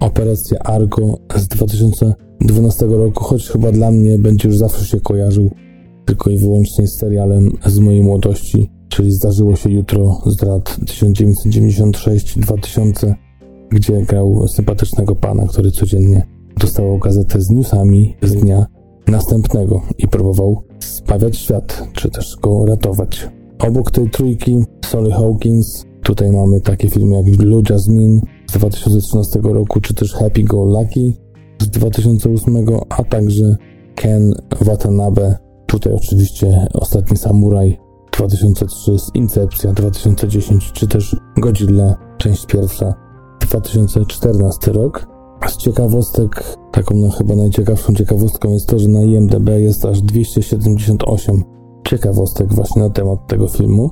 [0.00, 5.50] Operacja Argo z 2012 roku, choć chyba dla mnie będzie już zawsze się kojarzył
[6.04, 13.14] tylko i wyłącznie z serialem z mojej młodości, czyli Zdarzyło się jutro z lat 1996-2000,
[13.70, 16.26] gdzie grał sympatycznego pana, który codziennie
[16.60, 18.66] dostawał gazetę z newsami z dnia
[19.06, 23.28] następnego i próbował spawiać świat, czy też go ratować.
[23.58, 29.80] Obok tej trójki Solly Hawkins, tutaj mamy takie filmy jak Blue Jasmine z 2013 roku,
[29.80, 31.12] czy też Happy Go Lucky
[31.62, 33.56] z 2008, a także
[33.94, 37.83] Ken Watanabe, tutaj oczywiście Ostatni Samuraj
[38.16, 42.94] 2003, Incepcja 2010, czy też Godzilla, część pierwsza
[43.40, 45.06] 2014 rok.
[45.46, 51.42] Z ciekawostek, taką no, chyba najciekawszą ciekawostką jest to, że na IMDB jest aż 278
[51.88, 53.90] ciekawostek właśnie na temat tego filmu.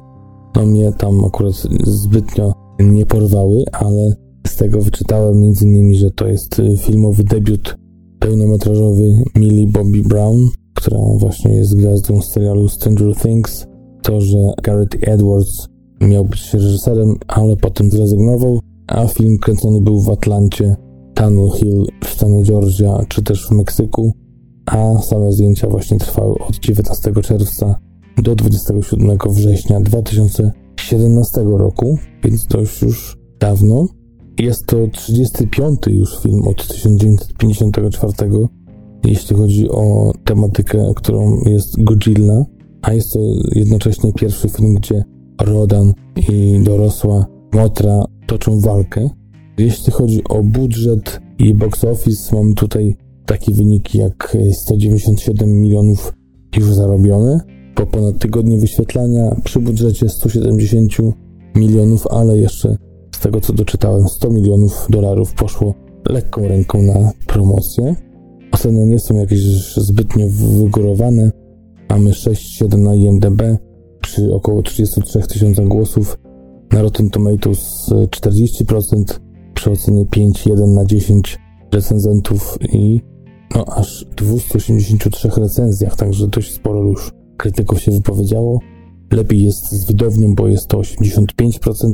[0.55, 1.55] No mnie tam akurat
[1.85, 7.77] zbytnio nie porwały, ale z tego wyczytałem m.in., że to jest y, filmowy debiut
[8.19, 13.67] pełnometrażowy Millie Bobby Brown, która właśnie jest gwiazdą serialu Stranger Things.
[14.03, 15.69] To, że Garrett Edwards
[16.01, 20.77] miał być reżyserem, ale potem zrezygnował, a film kręcony był w Atlancie,
[21.15, 24.13] Tunnel Hill w stanie Georgia, czy też w Meksyku,
[24.67, 27.79] a same zdjęcia właśnie trwały od 19 czerwca
[28.23, 33.87] do 27 września 2017 roku, więc dość już dawno.
[34.39, 38.13] Jest to 35 już film od 1954,
[39.05, 42.45] jeśli chodzi o tematykę, którą jest Godzilla,
[42.83, 43.21] a jest to
[43.53, 45.05] jednocześnie pierwszy film, gdzie
[45.41, 45.93] Rodan
[46.31, 49.11] i dorosła Motra toczą walkę.
[49.59, 56.13] Jeśli chodzi o budżet i box office, mamy tutaj takie wyniki jak 197 milionów
[56.57, 57.41] już zarobione
[57.75, 60.93] po ponad tygodniu wyświetlania przy budżecie 170
[61.57, 62.77] milionów, ale jeszcze
[63.15, 65.75] z tego co doczytałem 100 milionów dolarów poszło
[66.09, 67.97] lekką ręką na promocję.
[68.53, 69.41] Oceny nie są jakieś
[69.77, 71.31] zbytnio wygórowane.
[71.93, 73.43] Mamy 6,7 na IMDb
[74.01, 76.19] przy około 33 tysiącach głosów.
[76.73, 79.05] Na Rotten Tomatoes 40%,
[79.55, 81.39] przy ocenie 5,1 na 10
[81.73, 83.01] recenzentów i
[83.55, 88.59] no aż 283 recenzjach, także dość sporo już krytyków się wypowiedziało.
[89.11, 91.93] Lepiej jest z widownią, bo jest to 85%.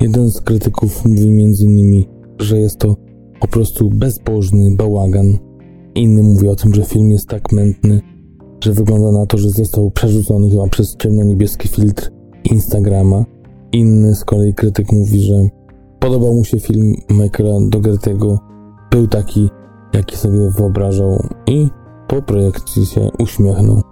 [0.00, 2.04] Jeden z krytyków mówi m.in.,
[2.38, 2.96] że jest to
[3.40, 5.38] po prostu bezbożny bałagan.
[5.94, 8.00] Inny mówi o tym, że film jest tak mętny,
[8.64, 12.10] że wygląda na to, że został przerzucony chyba przez ciemno-niebieski filtr
[12.44, 13.24] Instagrama.
[13.72, 15.48] Inny z kolei krytyk mówi, że
[16.00, 18.38] podobał mu się film Michaela Dogertego,
[18.90, 19.48] był taki,
[19.94, 21.68] jaki sobie wyobrażał i
[22.08, 23.82] po projekcji się uśmiechnął.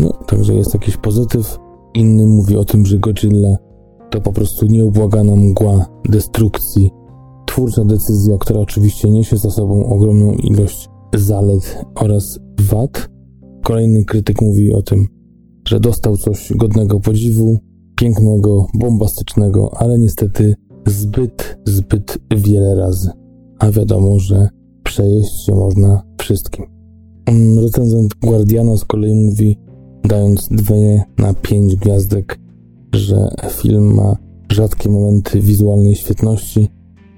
[0.00, 1.58] No, także jest jakiś pozytyw.
[1.94, 3.56] Inny mówi o tym, że Godzilla
[4.10, 6.90] to po prostu nieubłagana mgła destrukcji.
[7.46, 13.08] Twórcza decyzja, która oczywiście niesie za sobą ogromną ilość zalet oraz wad.
[13.68, 15.06] Kolejny krytyk mówi o tym,
[15.68, 17.58] że dostał coś godnego podziwu,
[17.96, 20.54] pięknego, bombastycznego, ale niestety
[20.86, 23.10] zbyt, zbyt wiele razy.
[23.58, 24.48] A wiadomo, że
[24.82, 26.64] przejeść się można wszystkim.
[27.26, 29.56] Mm, recenzent Guardiana z kolei mówi,
[30.04, 32.38] dając dwie na pięć gwiazdek,
[32.94, 34.16] że film ma
[34.52, 36.68] rzadkie momenty wizualnej świetności,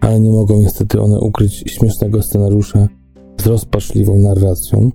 [0.00, 2.88] ale nie mogą niestety one ukryć śmiesznego scenariusza
[3.40, 4.90] z rozpaczliwą narracją.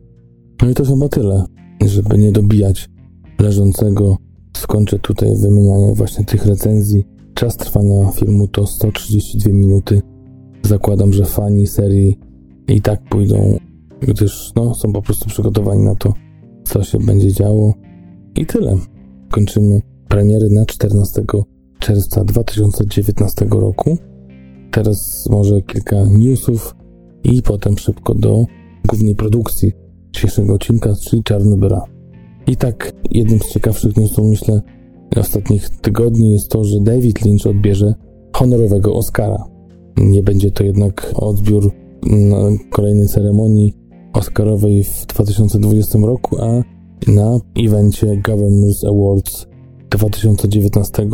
[0.62, 1.46] No i to chyba tyle.
[1.86, 2.90] Żeby nie dobijać
[3.40, 4.18] leżącego,
[4.58, 7.06] skończę tutaj wymienianie właśnie tych recenzji.
[7.34, 10.02] Czas trwania filmu to 132 minuty.
[10.64, 12.20] Zakładam, że fani serii
[12.68, 13.58] i tak pójdą,
[14.02, 16.14] gdyż no, są po prostu przygotowani na to,
[16.64, 17.74] co się będzie działo.
[18.36, 18.78] I tyle.
[19.32, 21.26] Kończymy premiery na 14
[21.80, 23.98] czerwca 2019 roku.
[24.72, 26.76] Teraz może kilka newsów
[27.24, 28.46] i potem szybko do
[28.88, 29.85] głównej produkcji
[30.16, 31.82] dzisiejszego odcinka, czyli Czarnobyla.
[32.48, 34.62] I tak jednym z ciekawszych newsów, myślę,
[35.16, 37.94] ostatnich tygodni jest to, że David Lynch odbierze
[38.34, 39.44] honorowego Oscara.
[39.98, 41.72] Nie będzie to jednak odbiór
[42.04, 42.38] na
[42.70, 43.74] kolejnej ceremonii
[44.14, 46.64] Oscarowej w 2020 roku, a
[47.12, 49.48] na evencie Governors Awards
[49.90, 51.08] 2019,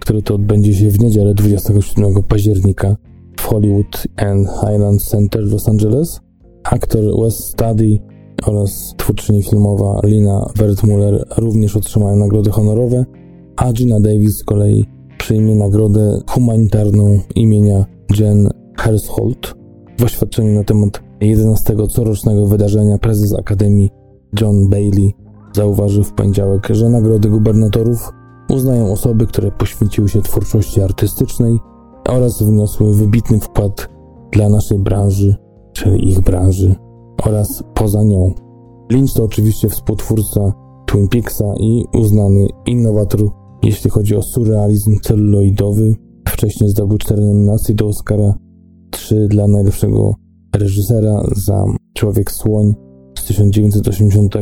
[0.00, 2.96] który to odbędzie się w niedzielę 27 października
[3.36, 6.20] w Hollywood and Highland Center w Los Angeles.
[6.64, 8.00] Aktor Wes Studi
[8.46, 13.04] oraz twórczyni filmowa Lina Wertmuller również otrzymają nagrody honorowe,
[13.56, 14.84] a Gina Davis z kolei
[15.18, 17.84] przyjmie nagrodę humanitarną imienia
[18.18, 19.54] Jen Hersholt.
[19.98, 23.90] W oświadczeniu na temat 11 corocznego wydarzenia prezes Akademii
[24.40, 25.14] John Bailey
[25.52, 28.12] zauważył w poniedziałek, że nagrody gubernatorów
[28.50, 31.58] uznają osoby, które poświęciły się twórczości artystycznej
[32.08, 33.88] oraz wniosły wybitny wkład
[34.32, 35.36] dla naszej branży,
[35.72, 36.74] czyli ich branży,
[37.26, 38.34] oraz poza nią.
[38.90, 40.52] Lynch to oczywiście współtwórca
[40.86, 43.30] Twin Peaksa i uznany innowator,
[43.62, 45.94] jeśli chodzi o surrealizm celuloidowy.
[46.28, 48.34] Wcześniej zdobył cztery nominacje do Oscara,
[48.90, 50.14] trzy dla najlepszego
[50.56, 52.74] reżysera za Człowiek Słoń
[53.18, 54.34] z 1980,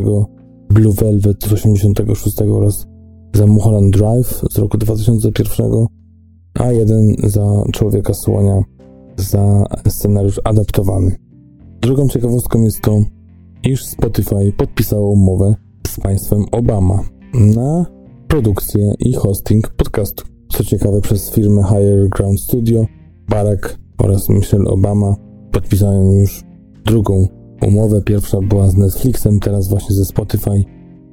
[0.68, 2.86] Blue Velvet z 1986 oraz
[3.34, 5.86] za Mulholland Drive z roku 2001,
[6.54, 8.62] a jeden za Człowieka Słonia
[9.16, 11.23] za scenariusz adaptowany.
[11.84, 13.00] Drugą ciekawostką jest to,
[13.62, 15.54] iż Spotify podpisało umowę
[15.86, 17.00] z państwem Obama
[17.34, 17.86] na
[18.28, 20.24] produkcję i hosting podcastu.
[20.48, 22.86] Co ciekawe, przez firmę Higher Ground Studio
[23.28, 25.16] Barack oraz Michelle Obama
[25.52, 26.44] podpisałem już
[26.84, 27.28] drugą
[27.62, 28.02] umowę.
[28.02, 30.64] Pierwsza była z Netflixem, teraz właśnie ze Spotify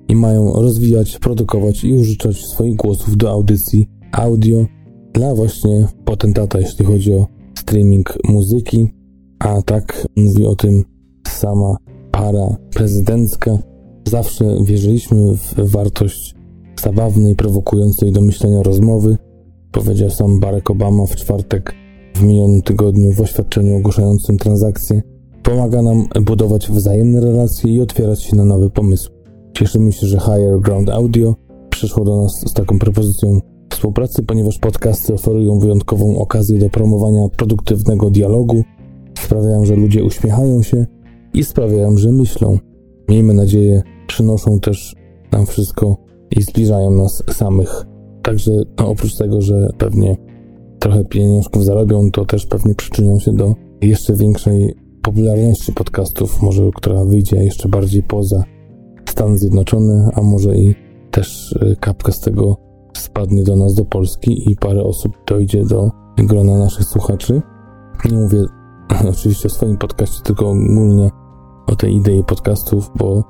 [0.08, 4.66] i mają rozwijać, produkować i użyczać swoich głosów do audycji audio
[5.14, 9.01] dla właśnie potentata, jeśli chodzi o streaming muzyki.
[9.44, 10.84] A tak mówi o tym
[11.28, 11.78] sama
[12.12, 13.58] para prezydencka.
[14.08, 16.36] Zawsze wierzyliśmy w wartość
[16.82, 19.18] zabawnej, prowokującej do myślenia rozmowy,
[19.72, 21.76] powiedział sam Barack Obama w czwartek
[22.16, 25.02] w minionym tygodniu w oświadczeniu ogłaszającym transakcję.
[25.44, 29.16] Pomaga nam budować wzajemne relacje i otwierać się na nowe pomysły.
[29.54, 31.36] Cieszymy się, że Higher Ground Audio
[31.70, 38.10] przyszło do nas z taką propozycją współpracy, ponieważ podcasty oferują wyjątkową okazję do promowania produktywnego
[38.10, 38.64] dialogu,
[39.22, 40.86] sprawiają, że ludzie uśmiechają się
[41.34, 42.58] i sprawiają, że myślą.
[43.10, 44.96] Miejmy nadzieję, przynoszą też
[45.32, 45.98] nam wszystko
[46.32, 47.86] i zbliżają nas samych.
[48.24, 50.18] Także no, oprócz tego, że pewnie
[50.80, 57.06] trochę pieniążków zarobią, to też pewnie przyczynią się do jeszcze większej popularności podcastów, może która
[57.06, 58.44] wyjdzie jeszcze bardziej poza
[59.10, 60.76] Stany Zjednoczone, a może i
[61.12, 62.58] też y, kapka z tego
[62.98, 67.42] spadnie do nas do Polski i parę osób dojdzie do grona naszych słuchaczy.
[68.12, 68.46] Nie mówię
[69.12, 71.10] oczywiście o swoim podcaście, tylko ogólnie
[71.68, 73.24] o tej idei podcastów, bo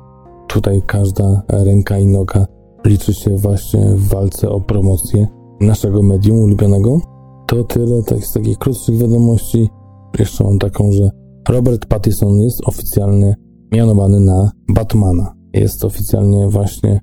[0.48, 2.46] tutaj każda ręka i noga
[2.86, 5.28] liczy się właśnie w walce o promocję
[5.62, 7.02] naszego medium ulubionego.
[7.48, 9.70] To tyle tak, z takich krótszych wiadomości.
[10.20, 11.10] Jeszcze mam taką, że
[11.50, 13.36] Robert Pattinson jest oficjalnie
[13.72, 15.34] mianowany na Batmana.
[15.54, 17.00] Jest oficjalnie właśnie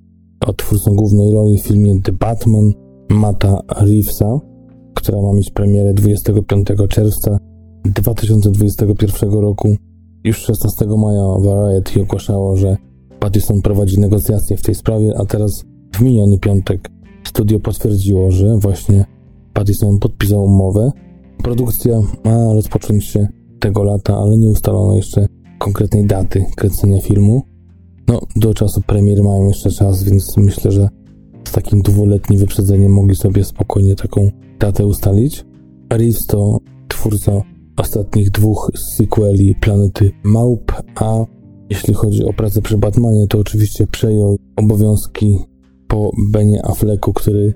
[0.56, 2.72] twórcą głównej roli w filmie The Batman
[3.10, 4.40] Mata Reevesa,
[4.94, 7.37] która ma mieć premierę 25 czerwca
[7.92, 9.76] 2021 roku.
[10.24, 12.76] Już 16 maja Variety ogłaszało, że
[13.20, 15.64] Pattinson prowadzi negocjacje w tej sprawie, a teraz
[15.96, 16.90] w miniony piątek
[17.24, 19.04] studio potwierdziło, że właśnie
[19.52, 20.90] Pattinson podpisał umowę.
[21.42, 23.28] Produkcja ma rozpocząć się
[23.60, 25.26] tego lata, ale nie ustalono jeszcze
[25.58, 27.42] konkretnej daty kręcenia filmu.
[28.08, 30.88] No, do czasu premiery mają jeszcze czas, więc myślę, że
[31.48, 35.44] z takim dwuletnim wyprzedzeniem mogli sobie spokojnie taką datę ustalić.
[35.90, 37.42] Reeves to twórca
[37.78, 41.24] ostatnich dwóch sequeli Planety Małp, a
[41.70, 45.38] jeśli chodzi o pracę przy Batmanie, to oczywiście przejął obowiązki
[45.88, 47.54] po Benie Afflecku, który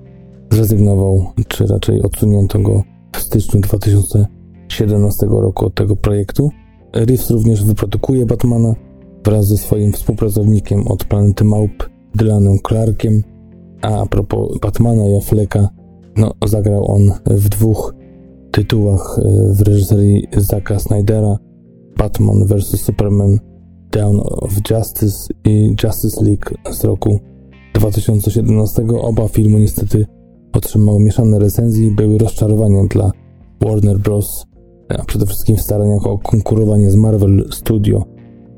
[0.51, 2.83] zrezygnował, czy raczej odsunięto go
[3.15, 6.49] w styczniu 2017 roku od tego projektu.
[6.93, 8.75] Reeves również wyprodukuje Batmana
[9.25, 13.23] wraz ze swoim współpracownikiem od Planety Małp, Dylanem Clarkiem.
[13.81, 15.69] A a propos Batmana i Afflecka,
[16.17, 17.93] no zagrał on w dwóch
[18.53, 21.37] tytułach e, w reżyserii Zacka Snydera
[21.97, 22.81] Batman vs.
[22.81, 23.39] Superman
[23.91, 27.19] Dawn of Justice i Justice League z roku
[27.73, 28.83] 2017.
[29.01, 30.05] Oba filmy niestety
[30.53, 33.11] otrzymały mieszane recenzje i były rozczarowaniem dla
[33.61, 34.45] Warner Bros.,
[34.89, 38.03] a przede wszystkim w staraniach o konkurowanie z Marvel Studio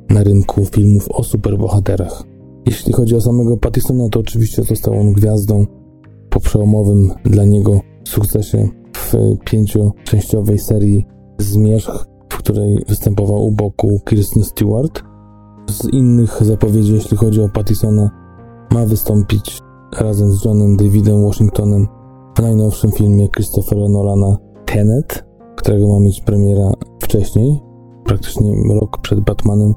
[0.10, 2.24] na rynku filmów o superbohaterach.
[2.66, 5.66] Jeśli chodzi o samego Pattisona, to oczywiście został on gwiazdą
[6.30, 8.70] po przełomowym dla niego sukcesie
[9.06, 11.06] w pięcioczęściowej serii
[11.38, 15.04] Zmierzch, w której występował u boku Kirsten Stewart.
[15.70, 18.10] Z innych zapowiedzi, jeśli chodzi o Pattisona,
[18.72, 19.60] ma wystąpić
[20.00, 21.88] razem z Johnem Davidem Washingtonem
[22.38, 27.60] w najnowszym filmie Christophera Nolana Tenet, którego ma mieć premiera wcześniej,
[28.06, 29.74] praktycznie rok przed Batmanem,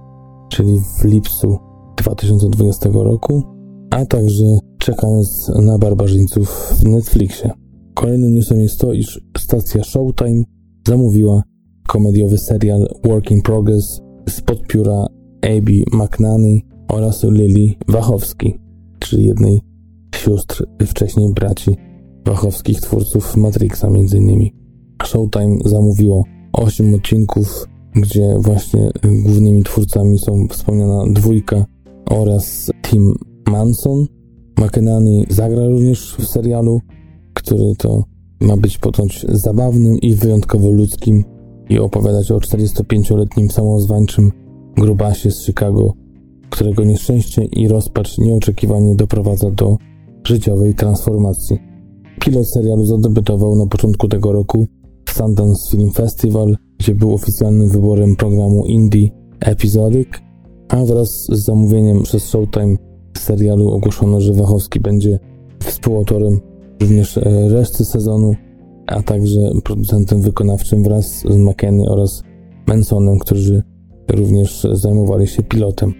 [0.48, 1.58] czyli w lipcu
[1.96, 3.42] 2020 roku,
[3.90, 4.44] a także
[4.78, 7.67] czekając na barbarzyńców w Netflixie.
[7.98, 10.42] Kolejnym newsem jest to, iż stacja Showtime
[10.88, 11.42] zamówiła
[11.88, 15.06] komediowy serial Work in Progress spod pióra
[15.42, 18.54] Abby McNanny oraz Lily Wachowski,
[18.98, 19.60] czyli jednej
[20.14, 21.76] sióstr wcześniej braci
[22.26, 24.54] Wachowskich, twórców Matrixa innymi.
[25.04, 28.90] Showtime zamówiło 8 odcinków, gdzie właśnie
[29.22, 31.64] głównymi twórcami są wspomniana dwójka
[32.10, 33.14] oraz Tim
[33.46, 34.06] Manson.
[34.58, 36.80] McEnany zagra również w serialu,
[37.38, 38.04] który to
[38.40, 41.24] ma być począć zabawnym i wyjątkowo ludzkim
[41.68, 44.32] i opowiadać o 45-letnim samozwańczym
[44.76, 45.92] grubasie z Chicago,
[46.50, 49.76] którego nieszczęście i rozpacz nieoczekiwanie doprowadza do
[50.24, 51.58] życiowej transformacji.
[52.20, 54.66] Pilot serialu zadebiutował na początku tego roku
[55.06, 60.08] w Sundance Film Festival, gdzie był oficjalnym wyborem programu Indie Episodic,
[60.68, 62.76] a wraz z zamówieniem przez Showtime
[63.18, 65.18] serialu ogłoszono, że Wachowski będzie
[65.64, 66.40] współautorem
[66.80, 68.34] również e, reszty sezonu,
[68.86, 72.22] a także producentem wykonawczym wraz z McKenny oraz
[72.66, 73.62] Mansonem, którzy
[74.08, 75.94] również zajmowali się pilotem.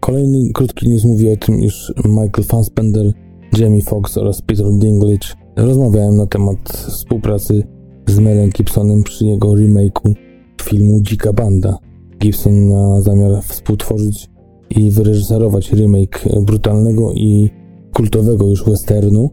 [0.00, 3.12] Kolejny krótki news mówi o tym, iż Michael Fassbender,
[3.58, 7.62] Jamie Foxx oraz Peter Dinklage rozmawiałem na temat współpracy
[8.06, 10.14] z Melem Gibsonem przy jego remake'u
[10.62, 11.78] filmu Dzika Banda.
[12.18, 14.30] Gibson ma zamiar współtworzyć
[14.70, 17.50] i wyreżyserować remake brutalnego i
[17.94, 19.30] kultowego już westernu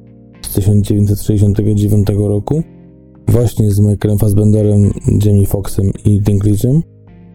[0.62, 2.64] 1969 roku
[3.28, 4.92] właśnie z Michaelem Fassbenderem,
[5.26, 6.82] Jamie Foxxem i Dinklage'em.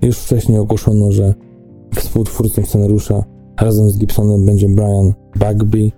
[0.03, 1.35] Już wcześniej ogłoszono, że
[1.95, 3.25] współtwórcą scenariusza
[3.61, 5.91] razem z Gibsonem będzie Brian Bugby,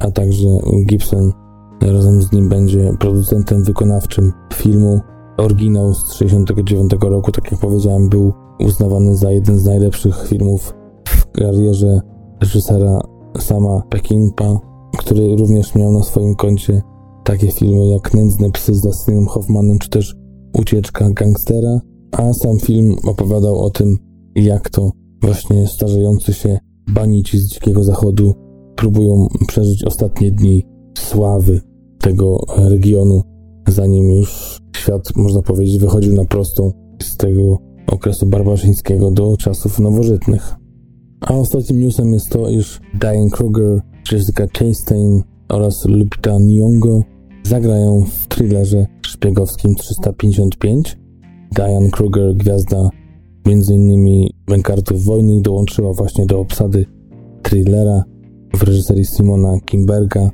[0.00, 0.48] a także
[0.86, 1.32] Gibson
[1.82, 5.00] razem z nim będzie producentem wykonawczym filmu.
[5.36, 10.74] Oryginał z 1969 roku, tak jak powiedziałem, był uznawany za jeden z najlepszych filmów
[11.08, 12.00] w karierze
[12.40, 13.00] reżysera
[13.38, 16.82] Sama Peckinpa, który również miał na swoim koncie
[17.24, 20.16] takie filmy jak Nędzne psy z Dustinem Hoffmanem, czy też
[20.58, 21.80] Ucieczka gangstera,
[22.12, 23.98] a sam film opowiadał o tym,
[24.34, 24.90] jak to
[25.22, 28.34] właśnie starzejący się banici z Dzikiego Zachodu
[28.76, 30.66] próbują przeżyć ostatnie dni
[30.98, 31.60] sławy
[31.98, 33.22] tego regionu,
[33.68, 36.72] zanim już świat, można powiedzieć, wychodził na prostą
[37.02, 40.54] z tego okresu barbarzyńskiego do czasów nowożytnych.
[41.20, 43.80] A ostatnim newsem jest to, iż Diane Kruger,
[44.12, 47.02] Jessica Chastain oraz Lupita Nyong'o
[47.42, 50.98] zagrają w thrillerze szpiegowskim 355.
[51.54, 52.90] Diane Kruger, gwiazda
[53.46, 54.28] m.in.
[54.46, 56.86] Bękartów Wojny dołączyła właśnie do obsady
[57.42, 58.04] thrillera
[58.54, 60.30] w reżyserii Simona Kimberga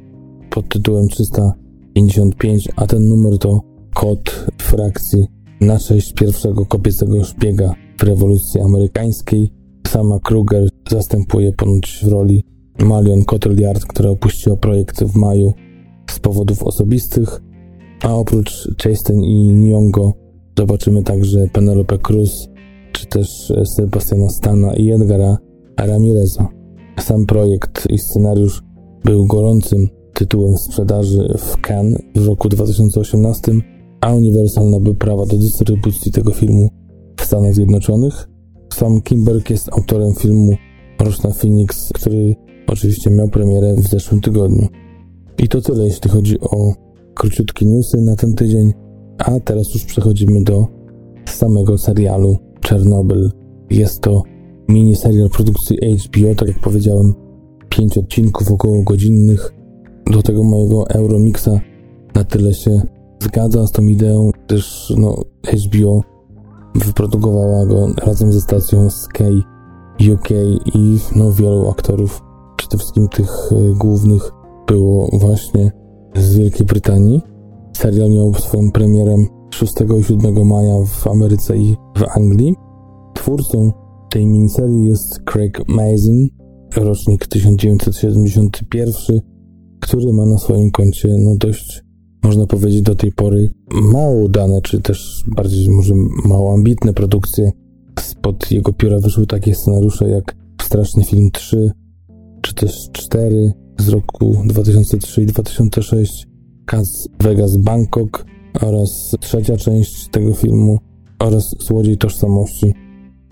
[0.51, 3.61] pod tytułem 355, a ten numer to
[3.95, 5.27] kod frakcji
[5.61, 9.51] na cześć pierwszego kobiecego szpiega w rewolucji amerykańskiej.
[9.87, 12.45] Sama Kruger zastępuje ponoć w roli
[12.79, 15.53] Malion Cotillard, która opuściła projekt w maju
[16.11, 17.43] z powodów osobistych,
[18.03, 20.13] a oprócz Chasten i Nyong'o
[20.59, 22.49] zobaczymy także Penelope Cruz,
[22.93, 25.39] czy też Sebastiana Stana i Edgara
[25.77, 26.49] Ramireza.
[27.01, 28.63] Sam projekt i scenariusz
[29.05, 33.53] był gorącym tytułem sprzedaży w Cannes w roku 2018,
[34.01, 36.69] a Universal nabył prawa do dystrybucji tego filmu
[37.17, 38.29] w Stanach Zjednoczonych.
[38.75, 40.53] Sam Kimberg jest autorem filmu
[41.01, 42.35] Roczna Phoenix, który
[42.69, 44.69] oczywiście miał premierę w zeszłym tygodniu.
[45.39, 46.75] I to tyle, jeśli chodzi o
[47.15, 48.73] króciutkie newsy na ten tydzień,
[49.19, 50.67] a teraz już przechodzimy do
[51.27, 53.31] samego serialu Czernobyl.
[53.71, 54.23] Jest to
[54.69, 57.15] miniserial produkcji HBO, tak jak powiedziałem,
[57.69, 59.53] pięć odcinków około godzinnych.
[60.11, 61.61] Do tego mojego Euromixa
[62.15, 62.83] na tyle się
[63.21, 65.23] zgadza z tą ideą, gdyż no,
[65.67, 66.01] HBO
[66.75, 69.43] wyprodukowała go razem ze stacją Sky
[70.13, 70.29] UK
[70.75, 72.23] i no, wielu aktorów,
[72.59, 74.31] przede wszystkim tych y, głównych,
[74.67, 75.73] było właśnie
[76.17, 77.21] z Wielkiej Brytanii.
[77.77, 79.17] Serial miał swoją premierę
[79.51, 82.55] 6 i 7 maja w Ameryce i w Anglii.
[83.15, 83.73] Twórcą
[84.11, 86.29] tej miniserii jest Craig Mazin,
[86.77, 89.21] rocznik 1971,
[89.81, 91.83] który ma na swoim koncie no dość,
[92.23, 95.95] można powiedzieć, do tej pory mało dane, czy też bardziej może
[96.25, 97.51] mało ambitne produkcje.
[98.01, 101.71] Spod jego pióra wyszły takie scenariusze jak Straszny Film 3,
[102.43, 106.27] czy też 4 z roku 2003 i 2006,
[106.67, 108.25] Cats Vegas Bangkok
[108.63, 110.79] oraz trzecia część tego filmu
[111.19, 112.75] oraz Złodziej Tożsamości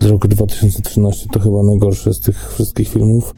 [0.01, 3.33] z roku 2013 to chyba najgorsze z tych wszystkich filmów,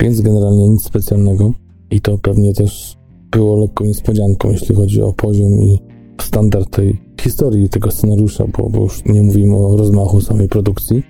[0.00, 1.52] więc generalnie nic specjalnego
[1.90, 2.96] i to pewnie też
[3.30, 5.78] było lekką niespodzianką, jeśli chodzi o poziom i
[6.22, 11.02] standard tej historii tego scenariusza, bo, bo już nie mówimy o rozmachu samej produkcji.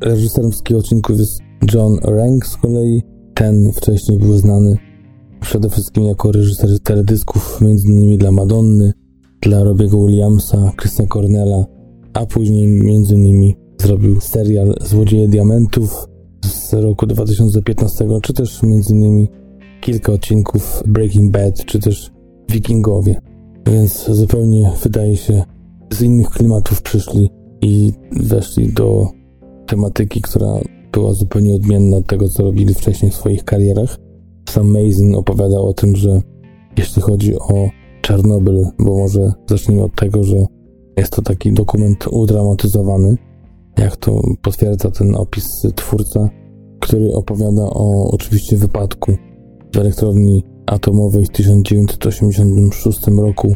[0.00, 1.40] Reżyserem wszystkich odcinków jest
[1.74, 3.02] John Rank z kolei.
[3.34, 4.76] Ten wcześniej był znany
[5.40, 8.18] przede wszystkim jako reżyser teledysków, m.in.
[8.18, 8.92] dla Madonny,
[9.42, 11.64] dla Robiego Williamsa, Chrisa Cornella,
[12.12, 13.52] a później m.in.
[13.80, 16.08] zrobił serial Złodzieje Diamentów
[16.44, 19.26] z roku 2015, czy też m.in.
[19.80, 22.10] kilka odcinków Breaking Bad, czy też
[22.48, 23.20] Wikingowie.
[23.66, 25.42] Więc zupełnie wydaje się
[25.90, 27.30] z innych klimatów przyszli
[27.62, 29.08] i weszli do
[29.66, 30.60] tematyki, która
[30.94, 33.98] była zupełnie odmienna od tego, co robili wcześniej w swoich karierach.
[34.48, 36.20] Sam Mazin opowiadał o tym, że
[36.78, 37.68] jeśli chodzi o
[38.02, 40.46] Czarnobyl, bo może zacznijmy od tego, że
[40.96, 43.16] jest to taki dokument udramatyzowany,
[43.78, 46.30] jak to potwierdza ten opis twórca,
[46.80, 49.16] który opowiada o oczywiście wypadku
[49.74, 53.54] w elektrowni atomowej w 1986 roku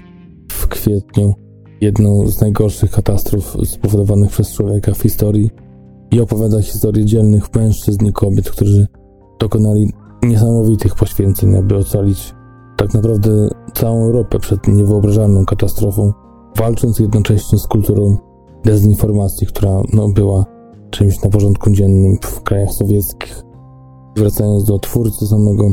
[0.52, 1.34] w kwietniu,
[1.80, 5.50] jedną z najgorszych katastrof spowodowanych przez człowieka w historii
[6.10, 8.86] i opowiada historię dzielnych mężczyzn i kobiet, którzy
[9.40, 9.92] dokonali
[10.22, 12.34] niesamowitych poświęceń, aby ocalić
[12.76, 16.12] tak naprawdę całą Europę przed niewyobrażalną katastrofą,
[16.56, 18.16] walcząc jednocześnie z kulturą
[18.64, 20.44] dezinformacji, która no, była
[20.90, 23.42] czymś na porządku dziennym w krajach sowieckich.
[24.16, 25.70] Wracając do twórcy samego,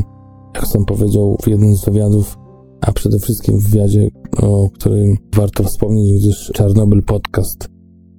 [0.54, 2.38] jak sam powiedział w jednym z wywiadów,
[2.80, 4.08] a przede wszystkim w wywiadzie,
[4.42, 7.68] o którym warto wspomnieć, gdyż Czarnobyl Podcast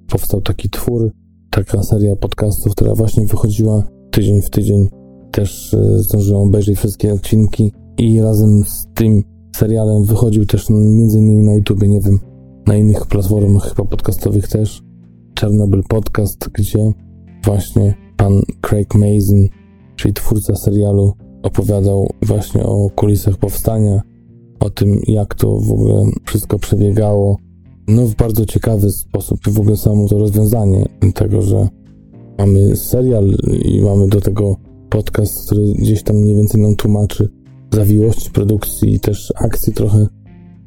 [0.08, 1.10] powstał taki twór,
[1.64, 4.88] taka seria podcastów, która właśnie wychodziła tydzień w tydzień.
[5.30, 9.22] Też e, zdążyłem obejrzeć wszystkie odcinki i razem z tym
[9.56, 12.18] serialem wychodził też innymi na YouTube, nie wiem,
[12.66, 14.82] na innych platformach chyba podcastowych też.
[15.34, 16.92] Czarnobyl Podcast, gdzie
[17.44, 19.48] właśnie pan Craig Mazin,
[19.96, 24.02] czyli twórca serialu, opowiadał właśnie o kulisach powstania,
[24.60, 27.36] o tym, jak to w ogóle wszystko przebiegało.
[27.88, 30.84] No, w bardzo ciekawy sposób w ogóle samo to rozwiązanie
[31.14, 31.68] tego, że
[32.38, 34.56] mamy serial i mamy do tego
[34.90, 37.28] podcast, który gdzieś tam mniej więcej nam tłumaczy
[37.72, 40.06] zawiłości produkcji i też akcji trochę.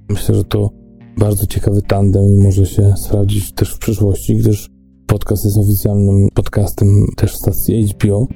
[0.10, 0.70] Myślę, że to
[1.18, 4.70] bardzo ciekawy tandem i może się sprawdzić też w przyszłości, gdyż
[5.08, 8.28] podcast jest oficjalnym podcastem też stacji HBO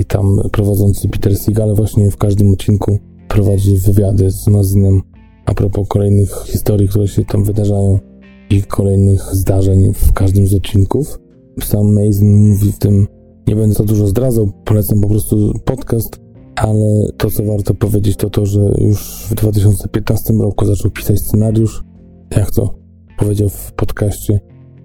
[0.00, 2.98] i tam prowadzący Peter Seagal właśnie w każdym odcinku
[3.28, 5.02] prowadzi wywiady z Mazinem
[5.46, 7.98] a propos kolejnych historii, które się tam wydarzają
[8.50, 11.18] i kolejnych zdarzeń w każdym z odcinków.
[11.60, 13.06] Sam Mazin mówi w tym,
[13.48, 16.20] nie będę za dużo zdradzał, polecam po prostu podcast,
[16.56, 21.84] ale to, co warto powiedzieć, to to, że już w 2015 roku zaczął pisać scenariusz,
[22.36, 22.74] jak to
[23.18, 24.40] powiedział w podcaście,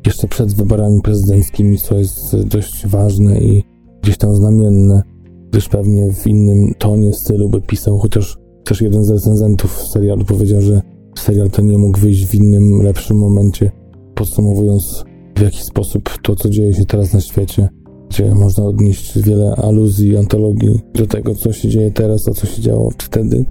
[0.06, 3.64] jeszcze przed wyborami prezydenckimi, co jest dość ważne i
[4.02, 5.04] gdzieś tam znamienne,
[5.50, 10.62] gdyż pewnie w innym tonie, stylu by pisał, chociaż też jeden z recenzentów serialu powiedział,
[10.62, 10.82] że
[11.16, 13.72] serial ten nie mógł wyjść w innym, lepszym momencie,
[14.16, 15.04] podsumowując
[15.36, 17.70] w jaki sposób to, co dzieje się teraz na świecie,
[18.10, 22.62] gdzie można odnieść wiele aluzji, antologii do tego, co się dzieje teraz, a co się
[22.62, 23.46] działo wtedy.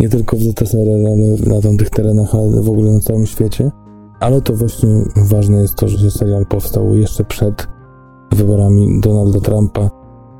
[0.00, 3.70] Nie tylko w ZSRR, ale na tamtych terenach, ale w ogóle na całym świecie.
[4.20, 7.66] Ale to właśnie ważne jest to, że serial powstał jeszcze przed
[8.32, 9.90] wyborami Donalda Trumpa,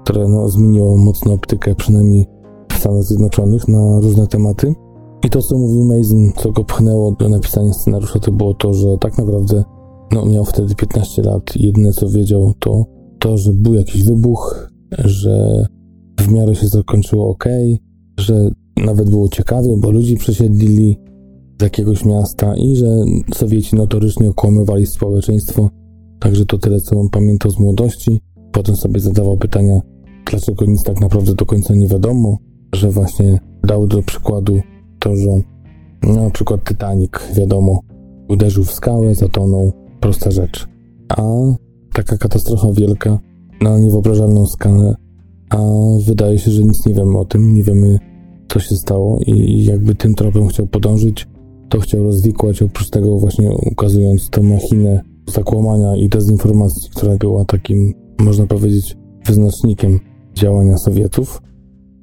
[0.05, 2.27] które no, zmieniło mocno optykę, przynajmniej
[2.73, 4.75] w Stanach Zjednoczonych, na różne tematy.
[5.25, 8.99] I to, co mówił Mason, co go pchnęło do napisania scenariusza, to było to, że
[8.99, 9.65] tak naprawdę
[10.13, 12.85] no, miał wtedy 15 lat i jedyne, co wiedział, to
[13.19, 15.67] to, że był jakiś wybuch, że
[16.21, 17.45] w miarę się zakończyło ok,
[18.19, 20.99] że nawet było ciekawie, bo ludzi przesiedlili
[21.61, 22.87] z jakiegoś miasta i że
[23.35, 25.71] Sowieci notorycznie okłamywali społeczeństwo.
[26.21, 28.21] Także to tyle, co on pamiętał z młodości.
[28.53, 29.81] Potem sobie zadawał pytania,
[30.31, 32.39] dlaczego nic tak naprawdę do końca nie wiadomo,
[32.75, 34.61] że właśnie dał do przykładu
[35.05, 35.31] to, że
[36.03, 37.81] no, na przykład Titanic, wiadomo,
[38.29, 40.69] uderzył w skałę, zatonął, prosta rzecz.
[41.09, 41.23] A
[41.93, 43.19] taka katastrofa wielka
[43.61, 44.95] na niewyobrażalną skalę,
[45.51, 45.59] a
[46.07, 47.99] wydaje się, że nic nie wiemy o tym, nie wiemy
[48.49, 51.27] co się stało i jakby tym tropem chciał podążyć,
[51.69, 57.95] to chciał rozwikłać, oprócz tego właśnie ukazując tę machinę zakłamania i dezinformacji, która była takim,
[58.19, 58.97] można powiedzieć,
[59.27, 60.01] wyznacznikiem
[60.35, 61.43] działania Sowietów,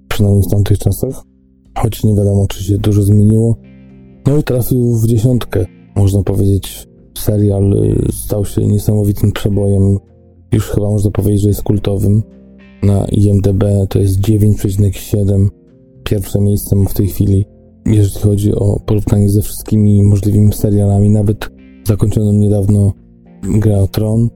[0.08, 1.31] przynajmniej w tamtych czasach,
[1.78, 3.58] choć nie wiadomo, czy się dużo zmieniło.
[4.28, 5.66] No i trafił w dziesiątkę,
[5.96, 6.88] można powiedzieć.
[7.18, 9.98] Serial y, stał się niesamowitym przebojem.
[10.52, 12.24] Już chyba można powiedzieć, że jest kultowym.
[12.84, 15.48] Na IMDB to jest 9,7.
[16.04, 17.46] Pierwsze miejsce w tej chwili,
[17.86, 21.10] jeżeli chodzi o porównanie ze wszystkimi możliwymi serialami.
[21.10, 21.50] Nawet
[21.88, 22.94] zakończonym niedawno
[23.44, 24.30] Gra o Tron,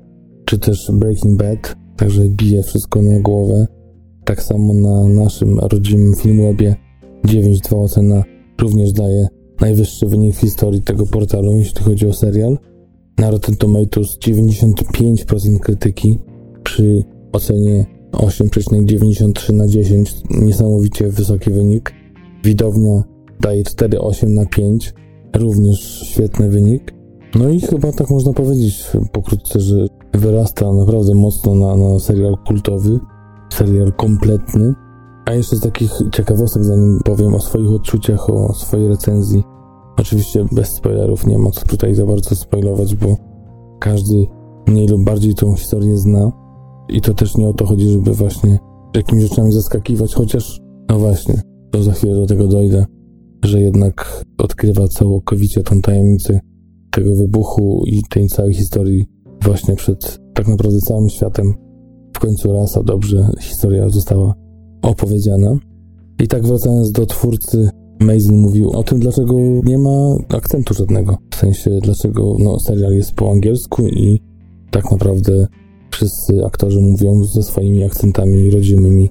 [0.46, 3.68] czy też Breaking Bad, także bije wszystko na głowę.
[4.26, 6.85] Tak samo na naszym rodzimym Filmwebie
[7.26, 8.24] 9.2 ocena
[8.62, 9.28] również daje
[9.62, 12.58] najwyższy wynik w historii tego portalu, jeśli chodzi o serial.
[13.18, 16.20] Na Rotten Tomatoes 95% krytyki
[16.64, 20.14] przy ocenie 8,93 na 10.
[20.30, 21.94] Niesamowicie wysoki wynik.
[22.44, 23.04] Widownia
[23.40, 24.94] daje 4,8 na 5.
[25.36, 26.94] Również świetny wynik.
[27.36, 33.00] No i chyba tak można powiedzieć pokrótce, że wyrasta naprawdę mocno na, na serial kultowy,
[33.54, 34.74] serial kompletny.
[35.26, 39.44] A jeszcze z takich ciekawostek, zanim powiem o swoich odczuciach, o swojej recenzji.
[39.98, 43.18] Oczywiście bez spoilerów, nie ma co tutaj za bardzo spoilować, bo
[43.80, 44.26] każdy
[44.68, 46.32] mniej lub bardziej tą historię zna.
[46.90, 48.60] I to też nie o to chodzi, żeby właśnie
[48.96, 52.86] jakimiś rzeczami zaskakiwać, chociaż, no właśnie, to za chwilę do tego dojdę,
[53.46, 56.40] że jednak odkrywa całkowicie tą tajemnicę
[56.92, 59.06] tego wybuchu i tej całej historii
[59.42, 61.54] właśnie przed tak naprawdę całym światem.
[62.16, 64.34] W końcu raz, a dobrze, historia została
[64.86, 65.58] opowiedziana.
[66.24, 67.70] I tak wracając do twórcy,
[68.00, 71.18] Mason mówił o tym, dlaczego nie ma akcentu żadnego.
[71.32, 74.22] W sensie, dlaczego no, serial jest po angielsku i
[74.72, 75.48] tak naprawdę
[75.92, 79.10] wszyscy aktorzy mówią ze swoimi akcentami rodzimymi.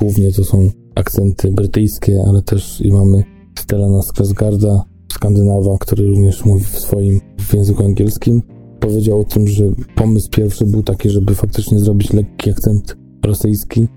[0.00, 3.24] Głównie to są akcenty brytyjskie, ale też i mamy
[3.58, 8.42] Stellana Skarsgarda, Skandynawa, który również mówi w swoim w języku angielskim.
[8.80, 9.64] Powiedział o tym, że
[9.94, 12.96] pomysł pierwszy był taki, żeby faktycznie zrobić lekki akcent
[13.26, 13.88] rosyjski,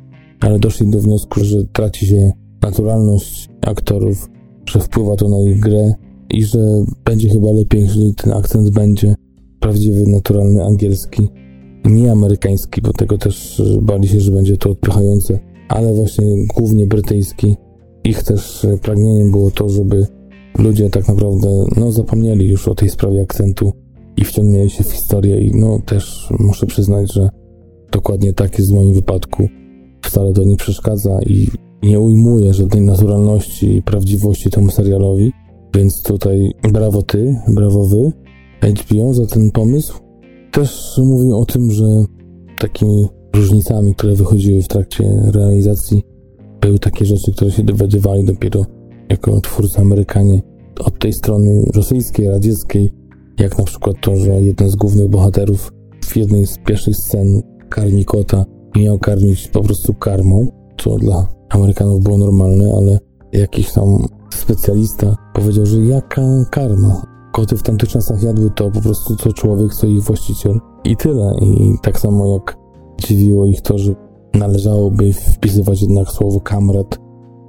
[0.43, 2.31] ale doszli do wniosku, że traci się
[2.61, 4.29] naturalność aktorów,
[4.65, 5.93] że wpływa to na ich grę
[6.29, 6.59] i że
[7.05, 9.15] będzie chyba lepiej, jeżeli ten akcent będzie
[9.59, 11.29] prawdziwy, naturalny angielski,
[11.85, 15.39] nie amerykański, bo tego też bali się, że będzie to odpychające,
[15.69, 17.55] ale właśnie głównie brytyjski.
[18.03, 20.07] Ich też pragnieniem było to, żeby
[20.59, 23.73] ludzie tak naprawdę no, zapomnieli już o tej sprawie akcentu
[24.17, 27.29] i wciągnęli się w historię i no też muszę przyznać, że
[27.91, 29.47] dokładnie tak jest w moim wypadku.
[30.03, 31.47] Wcale to nie przeszkadza i
[31.83, 35.31] nie ujmuje żadnej naturalności i prawdziwości temu serialowi,
[35.75, 38.11] więc tutaj brawo ty, brawo wy,
[38.61, 39.99] HBO za ten pomysł.
[40.51, 42.05] Też mówię o tym, że
[42.59, 46.03] takimi różnicami, które wychodziły w trakcie realizacji,
[46.61, 48.65] były takie rzeczy, które się dowiadywali dopiero
[49.09, 50.41] jako twórcy Amerykanie
[50.79, 52.91] od tej strony rosyjskiej, radzieckiej,
[53.39, 55.71] jak na przykład to, że jeden z głównych bohaterów
[56.05, 58.45] w jednej z pierwszych scen karmi kota
[58.75, 60.47] miał karmić po prostu karmą,
[60.77, 62.99] co dla Amerykanów było normalne, ale
[63.33, 66.21] jakiś tam specjalista powiedział, że jaka
[66.51, 67.01] karma?
[67.31, 71.35] Koty w tamtych czasach jadły to po prostu co człowiek, co ich właściciel i tyle.
[71.41, 72.57] I tak samo jak
[73.07, 73.95] dziwiło ich to, że
[74.33, 76.99] należałoby wpisywać jednak słowo kamrat,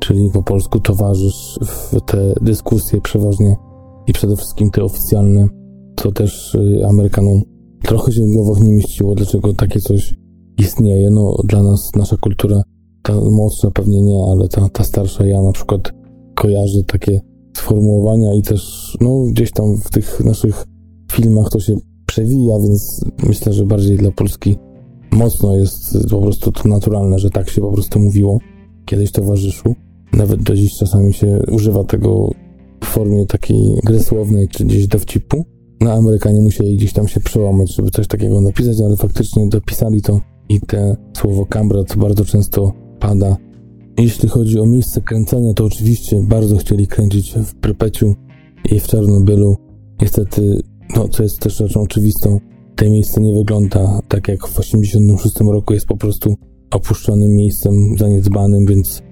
[0.01, 3.57] czyli po polsku towarzysz w te dyskusje przeważnie
[4.07, 5.49] i przede wszystkim te oficjalne,
[5.97, 7.43] co też y, Amerykanom
[7.83, 10.15] trochę się w głowach nie mieściło, dlaczego takie coś
[10.59, 11.11] istnieje.
[11.11, 12.63] No, dla nas, nasza kultura,
[13.03, 15.93] ta młodsza pewnie nie, ale ta, ta starsza ja na przykład
[16.35, 17.21] kojarzy takie
[17.57, 20.65] sformułowania i też, no, gdzieś tam w tych naszych
[21.13, 21.77] filmach to się
[22.07, 24.57] przewija, więc myślę, że bardziej dla Polski
[25.11, 28.39] mocno jest po prostu to naturalne, że tak się po prostu mówiło
[28.85, 29.75] kiedyś towarzyszu.
[30.13, 32.31] Nawet do dziś czasami się używa tego
[32.81, 35.45] w formie takiej gry słownej, czy gdzieś dowcipu.
[35.81, 40.21] No Amerykanie musieli gdzieś tam się przełamać, żeby coś takiego napisać, ale faktycznie dopisali to
[40.49, 43.37] i te słowo kambrat bardzo często pada.
[43.99, 48.15] Jeśli chodzi o miejsce kręcenia, to oczywiście bardzo chcieli kręcić w Prypeciu
[48.73, 49.57] i w Czarnobylu.
[50.01, 50.63] Niestety,
[50.97, 52.41] no co jest też rzeczą oczywistą,
[52.77, 56.35] to miejsce nie wygląda tak jak w 86 roku, jest po prostu
[56.71, 59.03] opuszczonym miejscem, zaniedbanym, więc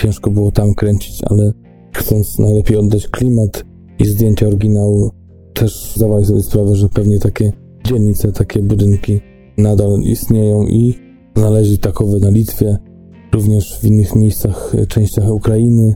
[0.00, 1.52] ciężko było tam kręcić, ale
[1.94, 3.64] chcąc najlepiej oddać klimat
[3.98, 5.10] i zdjęcia oryginału,
[5.54, 7.52] też zdawali sobie sprawę, że pewnie takie
[7.84, 9.20] dzielnice, takie budynki
[9.58, 10.94] nadal istnieją i
[11.36, 12.76] znaleźli takowe na Litwie,
[13.32, 15.94] również w innych miejscach, częściach Ukrainy,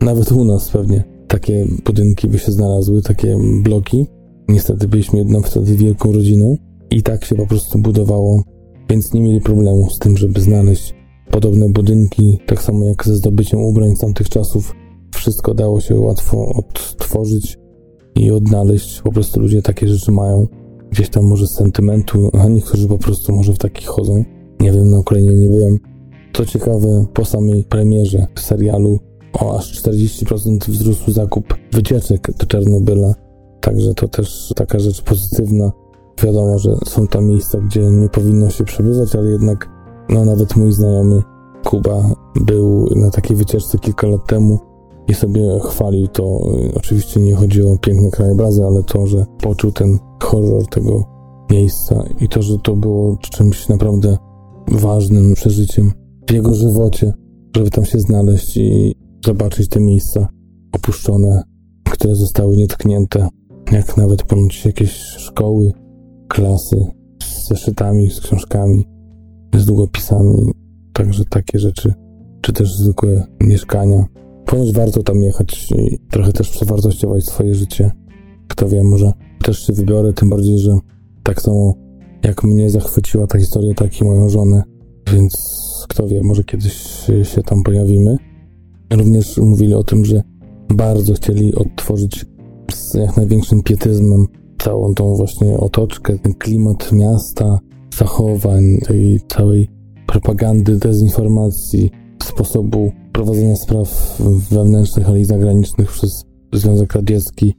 [0.00, 4.06] nawet u nas pewnie takie budynki by się znalazły, takie bloki.
[4.48, 6.56] Niestety byliśmy jedną wtedy wielką rodziną
[6.90, 8.42] i tak się po prostu budowało,
[8.90, 10.94] więc nie mieli problemu z tym, żeby znaleźć
[11.30, 14.74] podobne budynki, tak samo jak ze zdobyciem ubrań z tamtych czasów.
[15.14, 17.58] Wszystko dało się łatwo odtworzyć
[18.16, 19.00] i odnaleźć.
[19.02, 20.46] Po prostu ludzie takie rzeczy mają
[20.94, 24.24] gdzieś tam może z sentymentu, a niektórzy po prostu może w takich chodzą.
[24.60, 25.78] Nie wiem, na Ukrainie nie byłem.
[26.32, 28.98] Co ciekawe, po samej premierze serialu
[29.32, 33.14] o aż 40% wzrósł zakup wycieczek do Czarnobyla.
[33.60, 35.72] Także to też taka rzecz pozytywna.
[36.22, 39.68] Wiadomo, że są tam miejsca, gdzie nie powinno się przebywać, ale jednak,
[40.08, 41.22] no nawet mój znajomy
[41.64, 44.58] Kuba był na takiej wycieczce kilka lat temu
[45.08, 46.38] i sobie chwalił to.
[46.76, 51.04] Oczywiście nie chodzi o piękne krajobrazy, ale to, że poczuł ten horror tego
[51.50, 54.16] miejsca i to, że to było czymś naprawdę
[54.68, 55.92] ważnym przeżyciem
[56.28, 57.12] w jego żywocie,
[57.56, 58.94] żeby tam się znaleźć i
[59.24, 60.28] zobaczyć te miejsca
[60.72, 61.42] opuszczone,
[61.90, 63.28] które zostały nietknięte,
[63.72, 65.72] jak nawet ponoć jakieś szkoły,
[66.28, 66.76] klasy
[67.22, 68.84] z zeszytami, z książkami,
[69.54, 70.52] z długopisami,
[70.92, 71.94] także takie rzeczy,
[72.40, 74.04] czy też zwykłe mieszkania.
[74.46, 77.90] Ponoć warto tam jechać i trochę też przewartościować swoje życie.
[78.48, 79.12] Kto wie, może
[79.44, 80.78] też się wybiorę, tym bardziej, że
[81.22, 81.74] tak samo
[82.22, 84.62] jak mnie zachwyciła ta historia, tak i moją żonę,
[85.12, 86.74] więc kto wie, może kiedyś
[87.22, 88.16] się tam pojawimy.
[88.92, 90.22] Również mówili o tym, że
[90.68, 92.26] bardzo chcieli odtworzyć
[92.72, 94.26] z jak największym pietyzmem
[94.58, 97.58] całą tą właśnie otoczkę, ten klimat miasta,
[97.98, 99.68] zachowań, tej całej
[100.06, 101.90] propagandy, dezinformacji,
[102.22, 104.18] sposobu prowadzenia spraw
[104.50, 107.54] wewnętrznych, ale i zagranicznych przez Związek Radziecki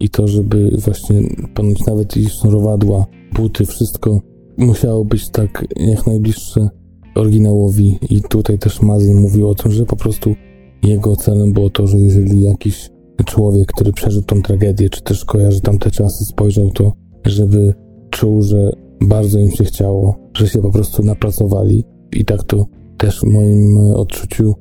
[0.00, 1.22] i to, żeby właśnie
[1.54, 4.20] ponoć nawet i sznurowadła, buty, wszystko
[4.56, 6.68] musiało być tak jak najbliższe
[7.14, 7.98] oryginałowi.
[8.10, 10.34] I tutaj też Mazin mówił o tym, że po prostu
[10.82, 12.90] jego celem było to, że jeżeli jakiś
[13.24, 16.92] człowiek, który przeżył tą tragedię, czy też kojarzy tamte czasy, spojrzał to,
[17.26, 17.74] żeby
[18.10, 18.70] czuł, że
[19.00, 21.84] bardzo im się chciało, że się po prostu napracowali.
[22.12, 22.66] I tak to
[22.98, 24.54] też w moim odczuciu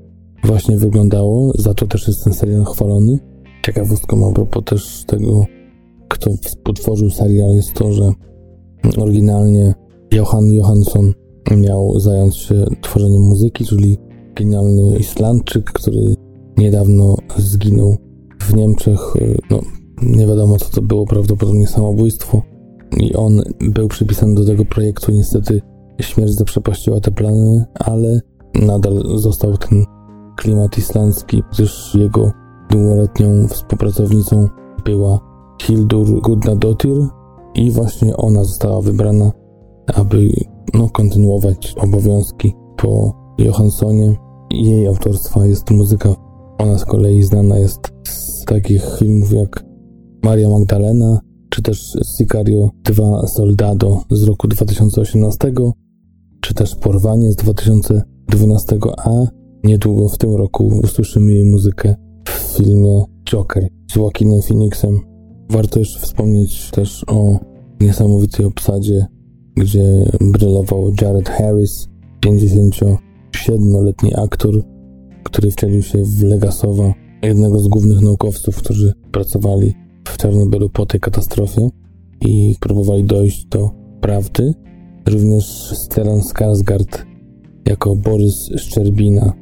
[0.44, 3.20] właśnie wyglądało, za to też jest ten serial chwalony.
[3.68, 5.46] Ciekawostką a propos też tego,
[6.08, 6.32] kto
[6.70, 8.12] utworzył serial jest to, że
[8.98, 9.74] oryginalnie
[10.12, 11.14] Johan Johansson
[11.58, 13.98] miał zająć się tworzeniem muzyki, czyli
[14.36, 16.16] genialny Islandczyk, który
[16.58, 17.98] niedawno zginął
[18.42, 19.00] w Niemczech.
[19.50, 19.62] No,
[20.02, 22.42] nie wiadomo co to było, prawdopodobnie samobójstwo.
[22.98, 25.12] I on był przypisany do tego projektu.
[25.12, 25.62] Niestety
[26.02, 28.22] śmierć zaprzepaściła te plany, ale
[28.56, 29.86] nadal został ten
[30.38, 32.32] klimat islandzki, gdyż jego
[32.78, 34.48] długoletnią współpracownicą
[34.86, 35.20] była
[35.62, 37.08] Hildur Gudnadottir
[37.56, 39.32] i właśnie ona została wybrana,
[39.94, 40.30] aby
[40.74, 44.16] no, kontynuować obowiązki po Johanssonie.
[44.52, 46.16] Jej autorstwa jest muzyka.
[46.58, 49.64] Ona z kolei znana jest z takich filmów jak
[50.24, 51.20] Maria Magdalena,
[51.50, 55.52] czy też Sicario 2 Soldado z roku 2018,
[56.42, 59.12] czy też Porwanie z 2012, a
[59.64, 62.07] niedługo w tym roku usłyszymy jej muzykę
[62.58, 65.00] filmie Joker z Joaquinem Phoenixem.
[65.50, 67.40] Warto jeszcze wspomnieć też o
[67.82, 69.06] niesamowitej obsadzie,
[69.56, 71.88] gdzie brylował Jared Harris,
[72.26, 74.54] 57-letni aktor,
[75.24, 76.94] który wcielił się w Legasowa,
[77.24, 79.74] jednego z głównych naukowców, którzy pracowali
[80.08, 81.70] w Czarnobylu po tej katastrofie
[82.22, 84.54] i próbowali dojść do prawdy.
[85.10, 87.06] Również Stellan Skarsgård
[87.66, 89.34] jako Borys Szczerbina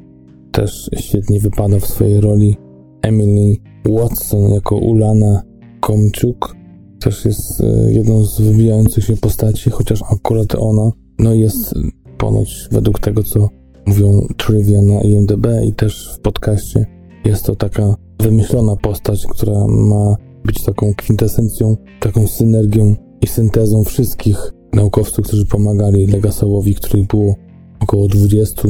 [0.52, 2.56] też świetnie wypada w swojej roli.
[3.02, 3.56] Emily
[3.88, 5.42] Watson jako Ulana
[5.80, 6.56] Komczuk,
[7.00, 11.74] też jest e, jedną z wybijających się postaci, chociaż akurat ona no jest
[12.18, 13.48] ponoć według tego, co
[13.86, 16.86] mówią trivia na IMDb i też w podcaście,
[17.24, 24.52] jest to taka wymyślona postać, która ma być taką kwintesencją, taką synergią i syntezą wszystkich
[24.72, 27.34] naukowców, którzy pomagali Legasowowi, których było
[27.80, 28.62] około 20,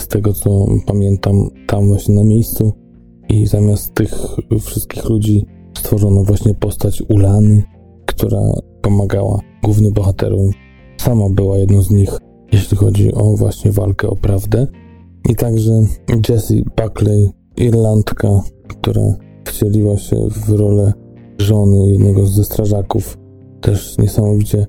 [0.00, 2.72] z tego co pamiętam, tam właśnie na miejscu.
[3.28, 4.14] I zamiast tych
[4.60, 5.46] wszystkich ludzi
[5.78, 7.62] stworzono właśnie postać Ulany,
[8.06, 8.40] która
[8.82, 10.50] pomagała głównym bohaterom.
[10.96, 12.18] Sama była jedną z nich,
[12.52, 14.66] jeśli chodzi o właśnie walkę o prawdę.
[15.28, 15.72] I także
[16.28, 19.02] Jessie Buckley, Irlandka, która
[19.44, 20.92] wcieliła się w rolę
[21.38, 23.18] żony jednego ze strażaków.
[23.60, 24.66] Też niesamowicie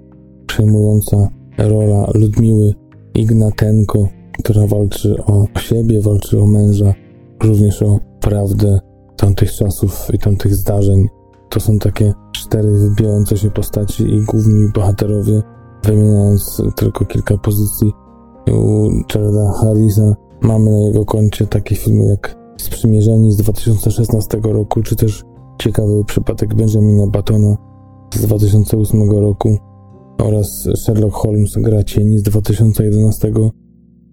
[0.48, 2.74] przejmująca rola Ludmiły
[3.16, 4.08] Ignatenko,
[4.40, 6.94] która walczy o siebie, walczy o męża,
[7.44, 8.80] również o prawdę
[9.18, 11.08] tamtych czasów i tamtych zdarzeń.
[11.50, 15.42] To są takie cztery wybijające się postaci i główni bohaterowie,
[15.84, 17.92] wymieniając tylko kilka pozycji.
[18.52, 24.96] U Jareda Harrisa mamy na jego koncie takie filmy jak Sprzymierzeni z 2016 roku, czy
[24.96, 25.24] też
[25.60, 27.56] ciekawy przypadek Benjamina Batona
[28.14, 29.58] z 2008 roku
[30.18, 33.32] oraz Sherlock Holmes Gra Cieni z 2011.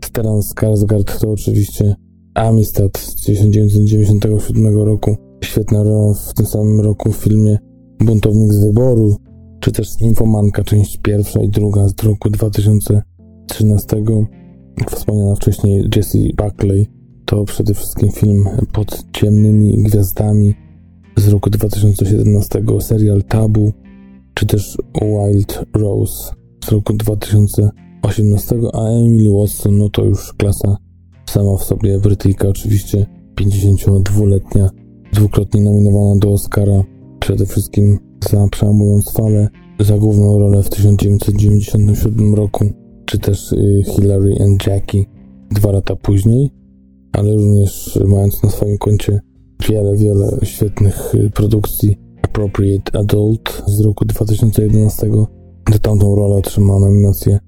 [0.04, 1.94] Stellan Skarsgård to oczywiście
[2.34, 5.16] Amistad z 1997 roku.
[5.44, 7.58] Świetna rola w tym samym roku w filmie
[7.98, 9.16] Buntownik z Wyboru,
[9.60, 13.96] czy też Infomanka, część pierwsza i druga z roku 2013.
[14.90, 16.86] Wspomniana wcześniej Jessie Buckley
[17.24, 20.54] to przede wszystkim film pod ciemnymi gwiazdami
[21.16, 23.72] z roku 2017, serial Tabu,
[24.34, 30.76] czy też Wild Rose z roku 2018, a Emily Watson no to już klasa
[31.34, 33.06] sama w sobie Brytyjka, oczywiście
[33.40, 34.70] 52-letnia,
[35.12, 36.84] dwukrotnie nominowana do Oscara,
[37.20, 37.98] przede wszystkim
[38.30, 39.48] za Przełamując Falę,
[39.80, 42.64] za główną rolę w 1997 roku,
[43.04, 45.04] czy też y, Hillary and Jackie
[45.50, 46.50] dwa lata później,
[47.12, 49.20] ale również mając na swoim koncie
[49.68, 55.10] wiele, wiele świetnych y, produkcji Appropriate Adult z roku 2011.
[55.72, 57.38] Za tamtą rolę otrzymała nominację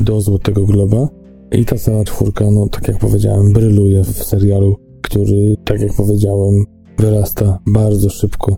[0.00, 1.21] do Złotego Globa.
[1.52, 6.64] I ta cała czwórka, no tak jak powiedziałem, bryluje w serialu, który, tak jak powiedziałem,
[6.98, 8.56] wyrasta bardzo szybko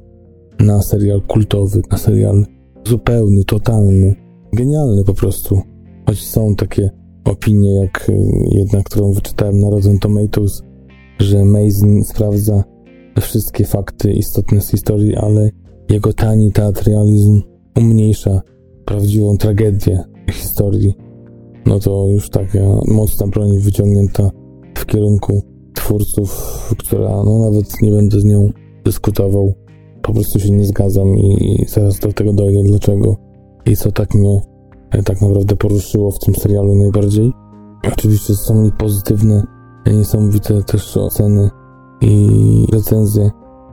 [0.60, 2.46] na serial kultowy, na serial
[2.88, 4.14] zupełny, totalny,
[4.52, 5.60] genialny po prostu.
[6.06, 6.90] Choć są takie
[7.24, 8.12] opinie, jak y,
[8.50, 10.62] jedna, którą wyczytałem na Rotten Tomatoes,
[11.18, 12.64] że Mason sprawdza
[13.20, 15.50] wszystkie fakty istotne z historii, ale
[15.90, 17.42] jego tani teatralizm
[17.76, 18.42] umniejsza
[18.84, 20.94] prawdziwą tragedię historii.
[21.66, 22.58] No to już taka
[22.88, 24.30] mocna broń wyciągnięta
[24.74, 25.42] w kierunku
[25.74, 28.50] twórców, która no nawet nie będę z nią
[28.84, 29.54] dyskutował.
[30.02, 33.16] Po prostu się nie zgadzam i zaraz do tego dojdę dlaczego
[33.66, 34.40] i co tak mnie
[34.90, 37.32] e, tak naprawdę poruszyło w tym serialu najbardziej.
[37.92, 39.42] Oczywiście są pozytywne,
[39.86, 41.50] niesamowite też oceny
[42.00, 43.30] i recenzje,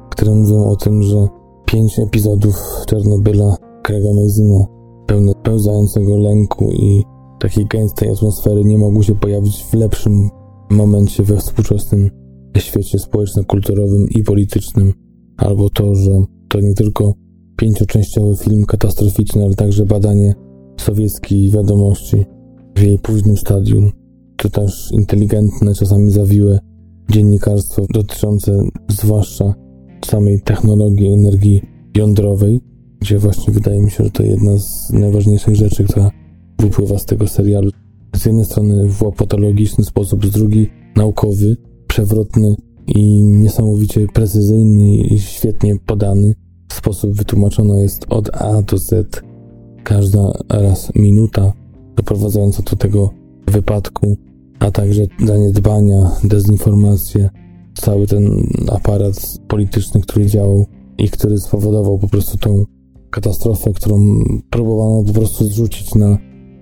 [0.10, 1.28] które mówią o tym, że
[1.66, 2.56] pięć epizodów
[2.88, 4.66] Czarnobyla Craiga Mazina,
[5.08, 7.04] pełne pełzającego lęku i
[7.42, 10.30] takiej gęstej atmosfery nie mogły się pojawić w lepszym
[10.70, 12.10] momencie we współczesnym
[12.58, 14.94] świecie społeczno-kulturowym i politycznym,
[15.38, 16.12] albo to, że
[16.48, 17.14] to nie tylko
[17.56, 20.36] pięcioczęściowy film katastroficzny, ale także badanie
[20.80, 22.26] sowieckiej wiadomości
[22.76, 23.92] w jej późnym stadium,
[24.38, 26.60] to też inteligentne, czasami zawiłe
[27.12, 29.54] dziennikarstwo dotyczące zwłaszcza
[30.06, 31.62] samej technologii energii
[31.98, 32.62] jądrowej,
[33.00, 36.12] gdzie właśnie wydaje mi się, że to jedna z najważniejszych rzeczy, która
[36.62, 37.72] wypływa z tego serialu.
[38.16, 41.58] Z jednej strony w łopatologiczny sposób, z drugiej naukowy,
[41.88, 42.56] przewrotny
[42.88, 46.36] i niesamowicie precyzyjny i świetnie podany
[46.72, 49.22] sposób wytłumaczona jest od A do Z.
[49.84, 51.54] Każda raz minuta
[51.96, 53.10] doprowadzająca do tego
[53.48, 54.18] wypadku,
[54.60, 57.30] a także zaniedbania, dezinformacje,
[57.74, 60.66] cały ten aparat polityczny, który działał
[60.98, 62.66] i który spowodował po prostu tą
[63.10, 66.18] katastrofę, którą próbowano po prostu zrzucić na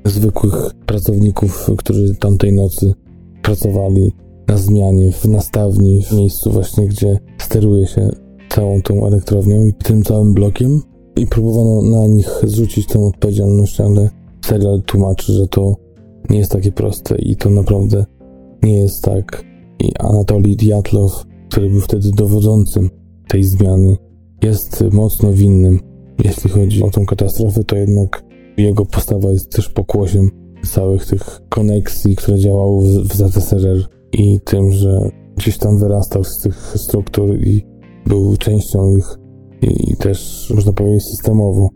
[0.10, 2.94] zwykłych pracowników, którzy tamtej nocy
[3.42, 4.12] pracowali
[4.48, 8.10] na zmianie, w nastawni, w miejscu właśnie, gdzie steruje się
[8.50, 10.82] całą tą elektrownią i tym całym blokiem
[11.16, 14.10] i próbowano na nich zrzucić tę odpowiedzialność, ale
[14.46, 15.76] serial tłumaczy, że to
[16.30, 18.06] nie jest takie proste i to naprawdę
[18.64, 19.44] nie jest tak.
[19.80, 22.90] I Anatolij Diatlow, który był wtedy dowodzącym
[23.28, 23.98] tej zmiany,
[24.44, 25.80] jest mocno winnym.
[26.24, 28.24] Jeśli chodzi o tą katastrofę, to jednak
[28.64, 30.30] jego postawa jest też pokłosiem
[30.64, 36.74] całych tych koneksji, które działały w ZSRR i tym, że gdzieś tam wyrastał z tych
[36.76, 37.66] struktur i
[38.06, 39.06] był częścią ich
[39.62, 41.70] i, i też, można powiedzieć, systemowo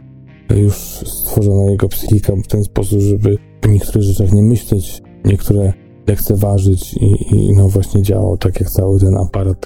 [0.50, 0.76] już
[1.06, 5.74] stworzona jego psychika w ten sposób, żeby o niektórych rzeczach nie myśleć, niektóre
[6.08, 9.66] lekceważyć i, i no właśnie działał tak jak cały ten aparat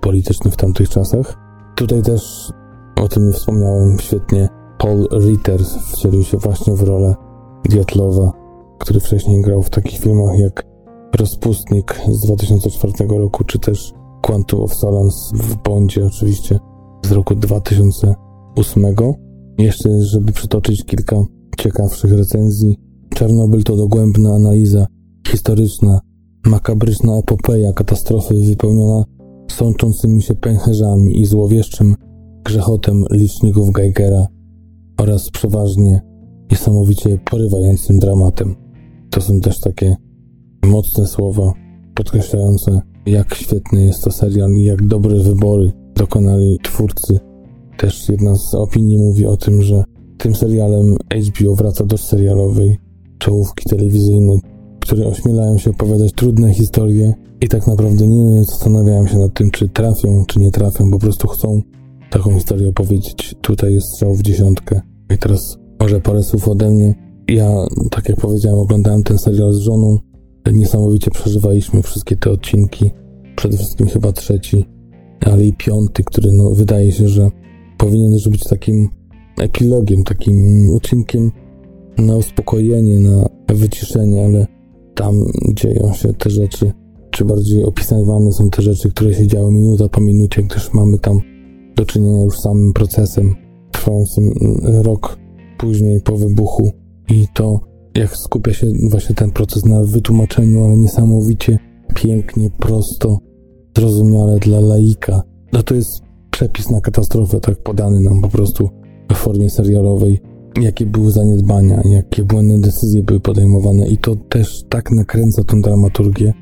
[0.00, 1.36] polityczny w tamtych czasach.
[1.76, 2.52] Tutaj też
[2.96, 4.48] o tym nie wspomniałem świetnie.
[4.78, 7.14] Paul Ritter wcielił się właśnie w rolę
[7.64, 8.32] Diatlowa,
[8.78, 10.66] który wcześniej grał w takich filmach jak
[11.18, 16.58] Rozpustnik z 2004 roku, czy też Quantum of Solace w Bondzie oczywiście
[17.04, 18.84] z roku 2008.
[19.58, 21.16] Jeszcze, żeby przytoczyć kilka
[21.58, 22.76] ciekawszych recenzji.
[23.14, 24.86] Czarnobyl to dogłębna analiza
[25.28, 26.00] historyczna,
[26.46, 29.04] makabryczna epopeja katastrofy wypełniona
[29.50, 31.94] sączącymi się pęcherzami i złowieszczym
[32.44, 34.26] grzechotem liczników Geigera
[34.98, 36.00] oraz przeważnie
[36.50, 38.54] niesamowicie porywającym dramatem.
[39.10, 39.96] To są też takie
[40.64, 41.52] mocne słowa
[41.94, 47.20] podkreślające, jak świetny jest to serial i jak dobre wybory dokonali twórcy.
[47.78, 49.84] Też jedna z opinii mówi o tym, że
[50.18, 50.96] tym serialem
[51.28, 52.78] HBO wraca do serialowej
[53.18, 54.40] czołówki telewizyjnej,
[54.80, 59.68] które ośmielają się opowiadać trudne historie i tak naprawdę nie zastanawiają się nad tym, czy
[59.68, 61.62] trafią, czy nie trafią, po prostu chcą
[62.10, 63.34] taką historię opowiedzieć.
[63.40, 64.80] Tutaj jest strzał w dziesiątkę.
[65.14, 66.94] I teraz może parę słów ode mnie.
[67.28, 69.98] Ja, tak jak powiedziałem, oglądałem ten serial z żoną.
[70.52, 72.90] Niesamowicie przeżywaliśmy wszystkie te odcinki.
[73.36, 74.64] Przede wszystkim chyba trzeci,
[75.20, 77.30] ale i piąty, który no, wydaje się, że
[77.78, 78.88] powinien już być takim
[79.38, 81.30] epilogiem, takim odcinkiem
[81.98, 84.46] na uspokojenie, na wyciszenie, ale
[84.94, 86.72] tam dzieją się te rzeczy,
[87.10, 91.20] czy bardziej opisywane są te rzeczy, które się działy minuta po minucie, gdyż mamy tam
[91.76, 93.34] do czynienia już samym procesem
[93.72, 95.18] trwającym rok
[95.58, 96.70] później po wybuchu
[97.10, 97.60] i to
[97.94, 101.58] jak skupia się właśnie ten proces na wytłumaczeniu, ale niesamowicie
[101.94, 103.18] pięknie, prosto,
[103.76, 105.22] zrozumiale dla laika.
[105.52, 108.70] No to jest przepis na katastrofę, tak podany nam po prostu
[109.12, 110.20] w formie serialowej.
[110.60, 116.32] Jakie były zaniedbania, jakie błędne decyzje były podejmowane, i to też tak nakręca tą dramaturgię,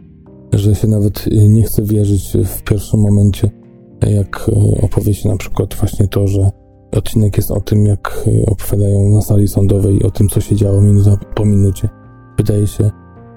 [0.53, 3.51] że się nawet nie chce wierzyć w pierwszym momencie,
[4.11, 6.50] jak e, opowie się na przykład właśnie to, że
[6.92, 10.80] odcinek jest o tym, jak e, opowiadają na sali sądowej o tym, co się działo
[10.80, 11.88] minuta po minucie.
[12.36, 12.90] Wydaje się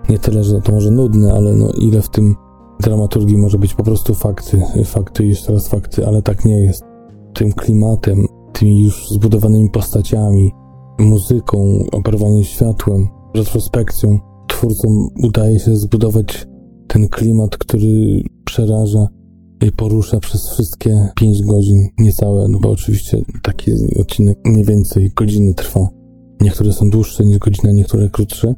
[0.09, 2.35] nie tyle, że to może nudne, ale no ile w tym
[2.79, 6.83] dramaturgii może być po prostu fakty, fakty i jeszcze raz fakty, ale tak nie jest.
[7.33, 10.51] Tym klimatem, tymi już zbudowanymi postaciami,
[10.99, 16.47] muzyką, operowaniem światłem, retrospekcją, twórcom udaje się zbudować
[16.87, 19.07] ten klimat, który przeraża
[19.75, 25.87] porusza przez wszystkie 5 godzin, niecałe, no bo oczywiście taki odcinek mniej więcej godziny trwa.
[26.41, 28.53] Niektóre są dłuższe niż godzina, niektóre krótsze.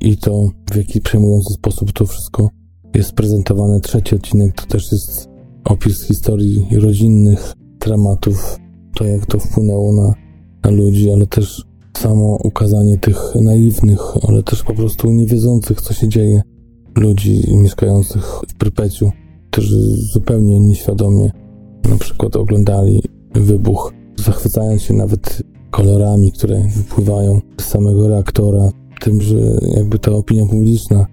[0.00, 2.48] I to w jaki przejmujący sposób to wszystko
[2.94, 3.80] jest prezentowane.
[3.80, 5.28] Trzeci odcinek to też jest
[5.64, 8.58] opis historii rodzinnych, dramatów,
[8.94, 10.14] to jak to wpłynęło na,
[10.64, 11.64] na ludzi, ale też
[11.96, 16.42] samo ukazanie tych naiwnych, ale też po prostu niewiedzących, co się dzieje,
[16.96, 19.10] ludzi mieszkających w Prypeciu,
[19.58, 19.80] którzy
[20.12, 21.30] zupełnie nieświadomie
[21.90, 23.02] na przykład oglądali
[23.34, 29.36] wybuch, zachwycając się nawet kolorami, które wypływają z samego reaktora, tym, że
[29.76, 31.06] jakby ta opinia publiczna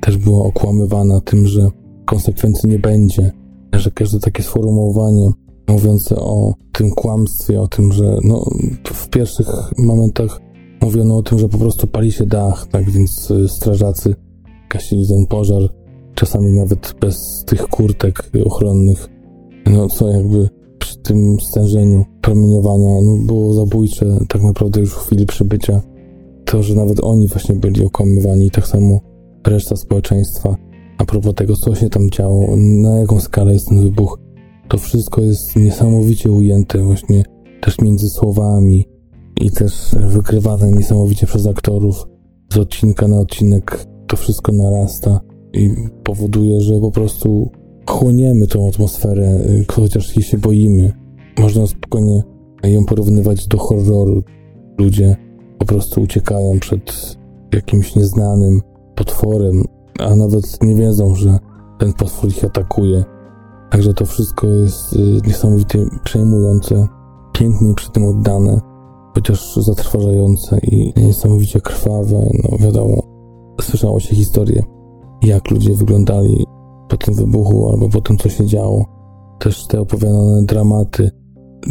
[0.00, 1.68] też była okłamywana tym, że
[2.04, 3.30] konsekwencji nie będzie,
[3.72, 5.30] że każde takie sformułowanie
[5.68, 8.44] mówiące o tym kłamstwie, o tym, że no,
[8.84, 9.48] w pierwszych
[9.78, 10.40] momentach
[10.80, 14.14] mówiono o tym, że po prostu pali się dach, tak więc y, strażacy
[14.70, 15.62] gasili ten pożar,
[16.14, 19.08] czasami nawet bez tych kurtek ochronnych,
[19.66, 20.48] no co jakby
[20.78, 25.80] przy tym stężeniu promieniowania no, było zabójcze tak naprawdę już w chwili przybycia.
[26.44, 29.00] To, że nawet oni właśnie byli okłamywani, tak samo
[29.46, 30.56] reszta społeczeństwa.
[30.98, 34.18] A propos tego, co się tam działo, na jaką skalę jest ten wybuch,
[34.68, 37.22] to wszystko jest niesamowicie ujęte właśnie
[37.60, 38.88] też między słowami
[39.40, 42.06] i też wykrywane niesamowicie przez aktorów.
[42.52, 45.20] Z odcinka na odcinek to wszystko narasta
[45.52, 45.74] i
[46.04, 47.50] powoduje, że po prostu
[47.90, 49.40] chłoniemy tą atmosferę,
[49.72, 50.92] chociaż jej się boimy.
[51.38, 52.22] Można spokojnie
[52.64, 54.22] ją porównywać do horroru.
[54.78, 55.16] Ludzie
[55.58, 57.16] po prostu uciekają przed
[57.54, 58.60] jakimś nieznanym
[58.94, 59.64] potworem,
[59.98, 61.38] a nawet nie wiedzą, że
[61.78, 63.04] ten potwór ich atakuje.
[63.70, 66.88] Także to wszystko jest y, niesamowicie przejmujące,
[67.32, 68.60] pięknie przy tym oddane,
[69.14, 72.30] chociaż zatrważające i niesamowicie krwawe.
[72.42, 73.02] No wiadomo,
[73.60, 74.62] słyszało się historie,
[75.22, 76.44] jak ludzie wyglądali
[76.88, 78.86] po tym wybuchu albo po tym, co się działo.
[79.38, 81.10] Też te opowiadane dramaty,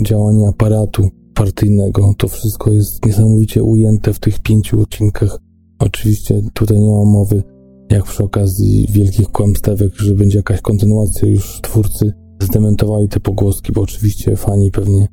[0.02, 5.38] działania aparatu partyjnego, to wszystko jest niesamowicie ujęte w tych pięciu odcinkach.
[5.80, 7.44] Oczywiście tutaj nie ma mowy
[7.92, 13.82] jak przy okazji wielkich kłamstewek, że będzie jakaś kontynuacja, już twórcy zdementowali te pogłoski, bo
[13.82, 15.08] oczywiście fani pewnie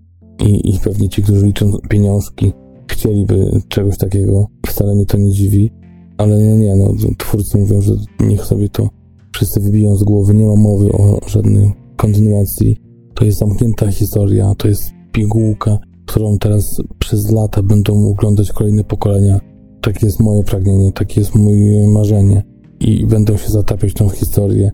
[0.46, 2.52] i, i pewnie ci, którzy liczą pieniążki,
[2.88, 4.46] chcieliby czegoś takiego.
[4.66, 5.70] Wcale mnie to nie dziwi,
[6.18, 8.88] ale no nie, no twórcy mówią, że niech sobie to
[9.32, 10.34] wszyscy wybiją z głowy.
[10.34, 12.76] Nie ma mowy o żadnej kontynuacji.
[13.14, 19.40] To jest zamknięta historia, to jest pigułka, którą teraz przez lata będą oglądać kolejne pokolenia.
[19.80, 22.42] Takie jest moje pragnienie, takie jest moje marzenie.
[22.80, 24.70] I będą się zatapiać tą historię.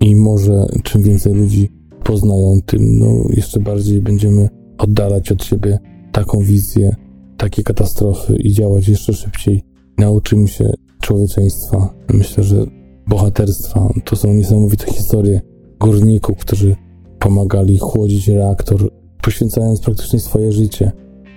[0.00, 1.72] I może czym więcej ludzi
[2.04, 5.78] poznają, tym no, jeszcze bardziej będziemy oddalać od siebie
[6.12, 6.96] taką wizję,
[7.36, 9.62] takie katastrofy i działać jeszcze szybciej.
[9.98, 10.70] Nauczymy się
[11.06, 11.94] człowieczeństwa.
[12.14, 12.66] Myślę, że
[13.06, 15.40] bohaterstwa to są niesamowite historie
[15.80, 16.76] górników, którzy
[17.18, 18.90] pomagali chłodzić reaktor,
[19.22, 20.92] poświęcając praktycznie swoje życie.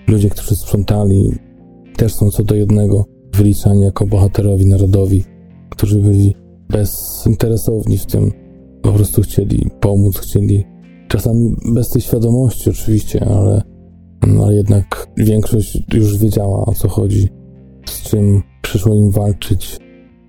[0.08, 1.32] Ludzie, którzy sprzątali,
[1.98, 5.24] też są co do jednego wyliczani jako bohaterowi narodowi,
[5.70, 6.36] którzy byli
[6.70, 8.32] bezinteresowni w tym,
[8.82, 10.64] po prostu chcieli pomóc, chcieli
[11.08, 13.62] czasami bez tej świadomości oczywiście, ale,
[14.44, 17.30] ale jednak większość już wiedziała o co chodzi,
[17.86, 19.78] z czym przyszło im walczyć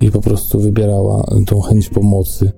[0.01, 2.53] i po prostu wybierała tą chęć pomocy.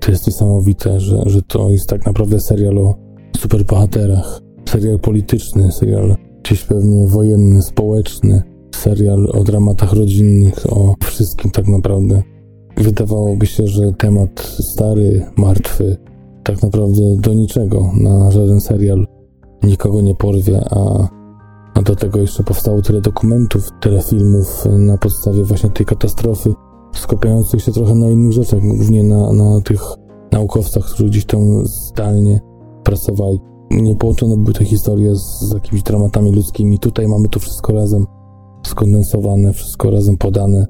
[0.00, 2.94] To jest niesamowite, że, że to jest tak naprawdę serial o
[3.36, 8.42] superbohaterach, serial polityczny, serial gdzieś pewnie wojenny, społeczny,
[8.74, 12.22] serial o dramatach rodzinnych, o wszystkim tak naprawdę.
[12.76, 15.96] Wydawałoby się, że temat stary, martwy,
[16.44, 19.06] tak naprawdę do niczego, na żaden serial
[19.62, 21.08] nikogo nie porwie, a,
[21.74, 26.54] a do tego jeszcze powstało tyle dokumentów, tyle filmów na podstawie właśnie tej katastrofy,
[26.94, 29.80] skupiających się trochę na innych rzeczach, głównie na, na tych
[30.32, 32.40] naukowcach, którzy gdzieś tam zdalnie
[32.84, 33.40] pracowali.
[33.70, 36.78] Nie połączone były te historie z, z jakimiś dramatami ludzkimi.
[36.78, 38.06] Tutaj mamy to wszystko razem
[38.66, 40.66] skondensowane, wszystko razem podane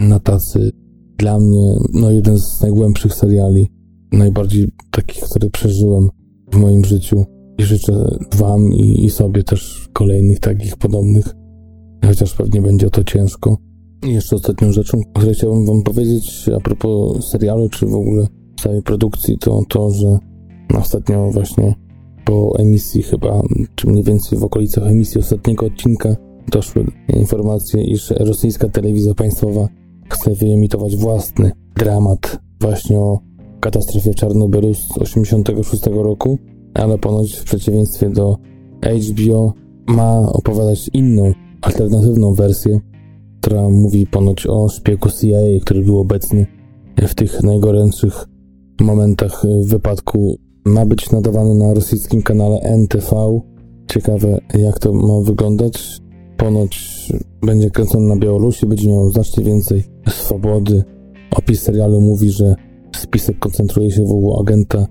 [0.00, 0.70] na tacy.
[1.18, 3.70] Dla mnie, no jeden z najgłębszych seriali,
[4.12, 6.08] najbardziej takich, które przeżyłem
[6.52, 7.24] w moim życiu
[7.58, 11.34] i życzę wam i, i sobie też kolejnych takich podobnych,
[12.06, 13.56] chociaż pewnie będzie to ciężko.
[14.06, 18.26] I jeszcze ostatnią rzeczą, o której chciałbym wam powiedzieć a propos serialu, czy w ogóle
[18.60, 20.18] całej produkcji, to to, że
[20.78, 21.74] ostatnio właśnie
[22.24, 23.42] po emisji chyba,
[23.74, 26.16] czy mniej więcej w okolicach emisji ostatniego odcinka
[26.52, 29.68] doszły informacje, iż rosyjska telewizja państwowa
[30.08, 33.20] chce wyemitować własny dramat właśnie o
[33.60, 36.38] katastrofie Czarnobylu z 1986 roku,
[36.78, 38.36] ale ponoć w przeciwieństwie do
[38.82, 39.52] HBO
[39.86, 42.80] ma opowiadać inną, alternatywną wersję,
[43.40, 46.46] która mówi ponoć o szpiegu CIA, który był obecny
[46.96, 48.24] w tych najgorętszych
[48.80, 50.38] momentach wypadku.
[50.64, 53.40] Ma być nadawany na rosyjskim kanale NTV.
[53.88, 55.98] Ciekawe, jak to ma wyglądać.
[56.36, 57.08] Ponoć
[57.42, 60.84] będzie kręcony na Białorusi, będzie miał znacznie więcej swobody.
[61.30, 62.54] Opis serialu mówi, że
[62.96, 64.86] spisek koncentruje się wokół agenta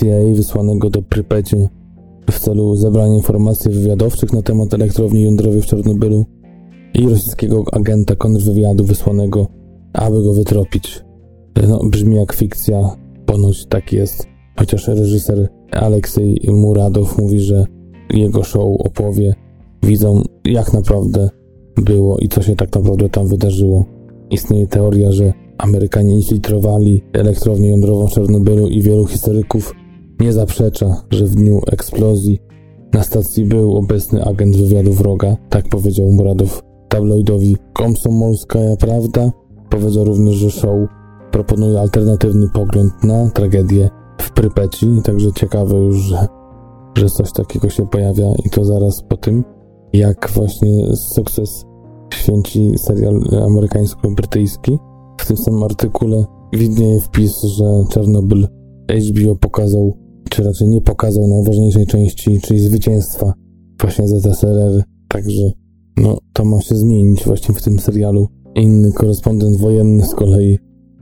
[0.00, 1.56] CIA wysłanego do Prypeci
[2.30, 6.26] w celu zebrania informacji wywiadowczych na temat elektrowni jądrowej w Czarnobylu
[6.94, 9.46] i rosyjskiego agenta kontrwywiadu wysłanego,
[9.92, 11.04] aby go wytropić.
[11.68, 12.96] No, brzmi jak fikcja,
[13.26, 14.26] ponoć tak jest.
[14.58, 17.66] Chociaż reżyser Aleksiej Muradow mówi, że
[18.14, 19.34] jego show opowie
[19.82, 21.30] widzą, jak naprawdę
[21.76, 23.84] było i co się tak naprawdę tam wydarzyło.
[24.30, 29.74] Istnieje teoria, że Amerykanie infiltrowali elektrownię jądrową w Czarnobylu i wielu historyków
[30.20, 32.38] nie zaprzecza, że w dniu eksplozji
[32.92, 39.30] na stacji był obecny agent wywiadu wroga, tak powiedział Muradow tabloidowi Komsomolskaja Prawda.
[39.70, 40.88] Powiedział również, że show
[41.30, 46.26] proponuje alternatywny pogląd na tragedię w Prypeci, także ciekawe już, że,
[46.94, 49.44] że coś takiego się pojawia i to zaraz po tym,
[49.92, 51.64] jak właśnie sukces
[52.14, 54.78] święci serial amerykańsko-brytyjski.
[55.18, 58.48] W tym samym artykule widnieje wpis, że Czarnobyl
[58.88, 59.96] HBO pokazał,
[60.30, 63.34] czy raczej nie pokazał najważniejszej części, czyli zwycięstwa
[63.80, 64.84] właśnie ZSRR.
[65.08, 65.52] Także
[65.96, 68.28] no, to ma się zmienić właśnie w tym serialu.
[68.54, 70.58] Inny korespondent wojenny z kolei,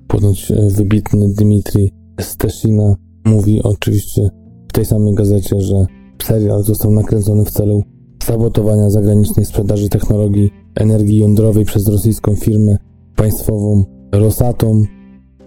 [0.08, 4.28] ponoć e, wybitny Dmitri Steshina, mówi oczywiście
[4.68, 5.86] w tej samej gazecie, że
[6.22, 7.82] serial został nakręcony w celu
[8.22, 12.76] sabotowania zagranicznej sprzedaży technologii energii jądrowej przez rosyjską firmę
[13.16, 14.84] państwową Rosatom.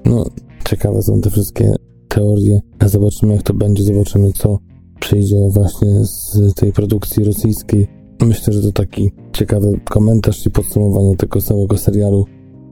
[0.06, 0.26] No,
[0.70, 1.76] ciekawe są te wszystkie
[2.16, 2.62] teorie.
[2.86, 4.60] Zobaczymy, jak to będzie, zobaczymy, co
[5.00, 7.88] przyjdzie właśnie z tej produkcji rosyjskiej.
[8.22, 12.26] Myślę, że to taki ciekawy komentarz i podsumowanie tego całego serialu.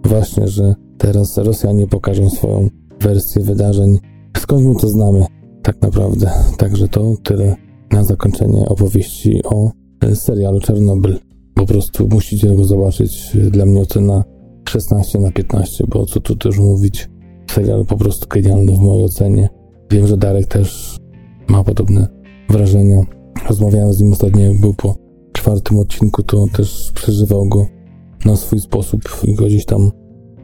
[0.06, 2.70] Właśnie, że teraz Rosjanie pokażą swoją
[3.02, 4.00] wersję wydarzeń.
[4.38, 5.26] Skąd my to znamy,
[5.64, 6.32] tak naprawdę.
[6.58, 7.56] Także to tyle
[7.92, 9.72] na zakończenie opowieści o
[10.14, 11.20] serialu Czarnobyl.
[11.54, 13.38] Po prostu musicie go zobaczyć.
[13.52, 14.24] Dla mnie ocena
[14.70, 17.10] 16 na 15, bo co tu też mówić.
[17.50, 19.50] Serial po prostu genialny w mojej ocenie.
[19.91, 20.97] Wiem, że Darek też
[21.47, 22.08] ma podobne
[22.50, 23.06] wrażenia.
[23.47, 24.95] Rozmawiałem z nim ostatnio, jak był po
[25.34, 27.66] czwartym odcinku, to też przeżywał go
[28.26, 29.91] na swój sposób i go gdzieś tam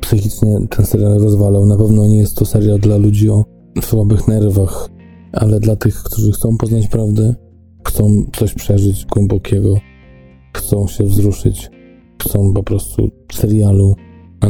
[0.01, 1.66] psychicznie ten serial rozwalał.
[1.66, 3.45] Na pewno nie jest to serial dla ludzi o
[3.82, 4.89] słabych nerwach,
[5.34, 7.36] ale dla tych, którzy chcą poznać prawdę,
[7.88, 9.76] chcą coś przeżyć głębokiego,
[10.53, 11.70] chcą się wzruszyć,
[12.24, 13.95] chcą po prostu serialu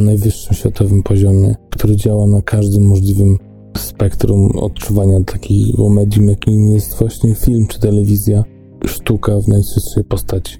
[0.00, 3.38] najwyższym światowym poziomie, który działa na każdym możliwym
[3.76, 8.44] spektrum odczuwania takiego medium, jakim jest właśnie film czy telewizja,
[8.86, 10.56] sztuka w najczystszej postaci.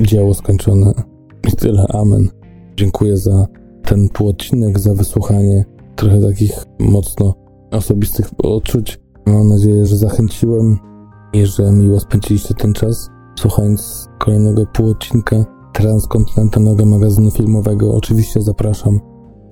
[0.00, 0.92] Dzieło skończone.
[1.48, 1.86] I tyle.
[1.88, 2.28] Amen.
[2.76, 3.46] Dziękuję za
[3.84, 5.64] ten półodcinek, za wysłuchanie
[5.96, 7.34] trochę takich mocno
[7.70, 9.00] osobistych odczuć.
[9.26, 10.78] Mam nadzieję, że zachęciłem
[11.32, 17.94] i że miło spędziliście ten czas, słuchając kolejnego półodcinka transkontynentalnego magazynu filmowego.
[17.94, 19.00] Oczywiście zapraszam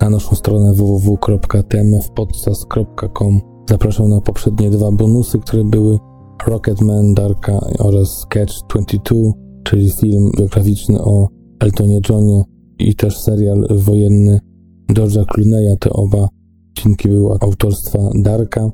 [0.01, 3.41] na naszą stronę www.tmfpodcast.com.
[3.69, 5.97] Zapraszam na poprzednie dwa bonusy, które były
[6.47, 9.15] Rocketman Darka oraz Catch 22,
[9.63, 11.27] czyli film biograficzny o
[11.59, 12.43] Eltonie Johnie
[12.79, 14.39] i też serial wojenny
[14.93, 15.77] George'a Clooney'a.
[15.79, 16.27] Te oba
[16.79, 18.69] odcinki były autorstwa Darka.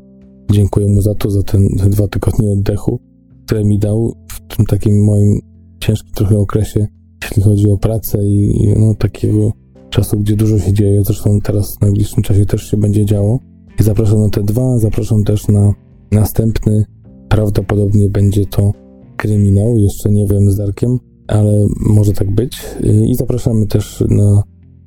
[0.52, 3.00] Dziękuję mu za to, za ten, te dwa tygodnie oddechu,
[3.46, 5.40] które mi dał w tym takim moim
[5.80, 6.88] ciężkim trochę okresie,
[7.24, 9.52] jeśli chodzi o pracę i, i no, takiego
[9.90, 11.04] czasu, gdzie dużo się dzieje.
[11.04, 13.40] Zresztą teraz w najbliższym czasie też się będzie działo.
[13.80, 15.74] I zapraszam na te dwa, zapraszam też na
[16.12, 16.86] następny.
[17.30, 18.72] Prawdopodobnie będzie to
[19.18, 22.58] kryminał, jeszcze nie wiem z Darkiem, ale może tak być.
[23.08, 24.44] I zapraszamy też na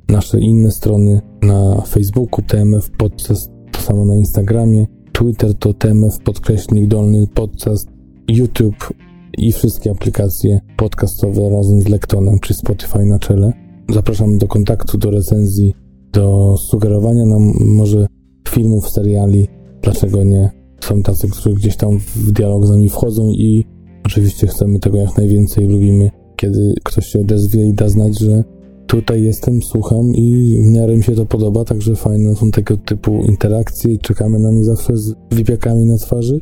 [0.09, 6.87] nasze inne strony na Facebooku TMF Podcast, to samo na Instagramie, Twitter to TMF podkreśnik
[6.87, 7.89] dolny podcast,
[8.29, 9.08] YouTube
[9.39, 13.53] i wszystkie aplikacje podcastowe razem z Lektonem czy Spotify na czele.
[13.91, 15.75] Zapraszam do kontaktu, do recenzji,
[16.13, 18.07] do sugerowania nam może
[18.49, 19.49] filmów, seriali,
[19.83, 20.51] dlaczego nie.
[20.81, 23.65] Są tacy, którzy gdzieś tam w dialog z nami wchodzą i
[24.05, 25.67] oczywiście chcemy tego jak najwięcej.
[25.67, 28.45] Lubimy, kiedy ktoś się odezwie i da znać, że
[28.87, 33.23] tutaj jestem, słucham i w miarę mi się to podoba, także fajne są tego typu
[33.23, 36.41] interakcje i czekamy na nie zawsze z wypiekami na twarzy.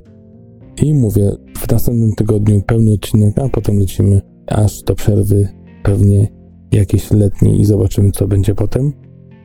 [0.83, 5.49] I mówię, w następnym tygodniu pełny odcinek, a potem lecimy aż do przerwy
[5.83, 6.29] pewnie
[6.73, 8.93] jakieś letnie i zobaczymy, co będzie potem.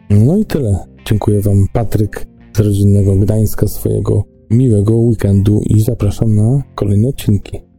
[0.10, 0.80] No i tyle.
[1.06, 7.71] Dziękuję Wam, Patryk z rodzinnego Gdańska, swojego miłego weekendu i zapraszam na kolejne odcinki.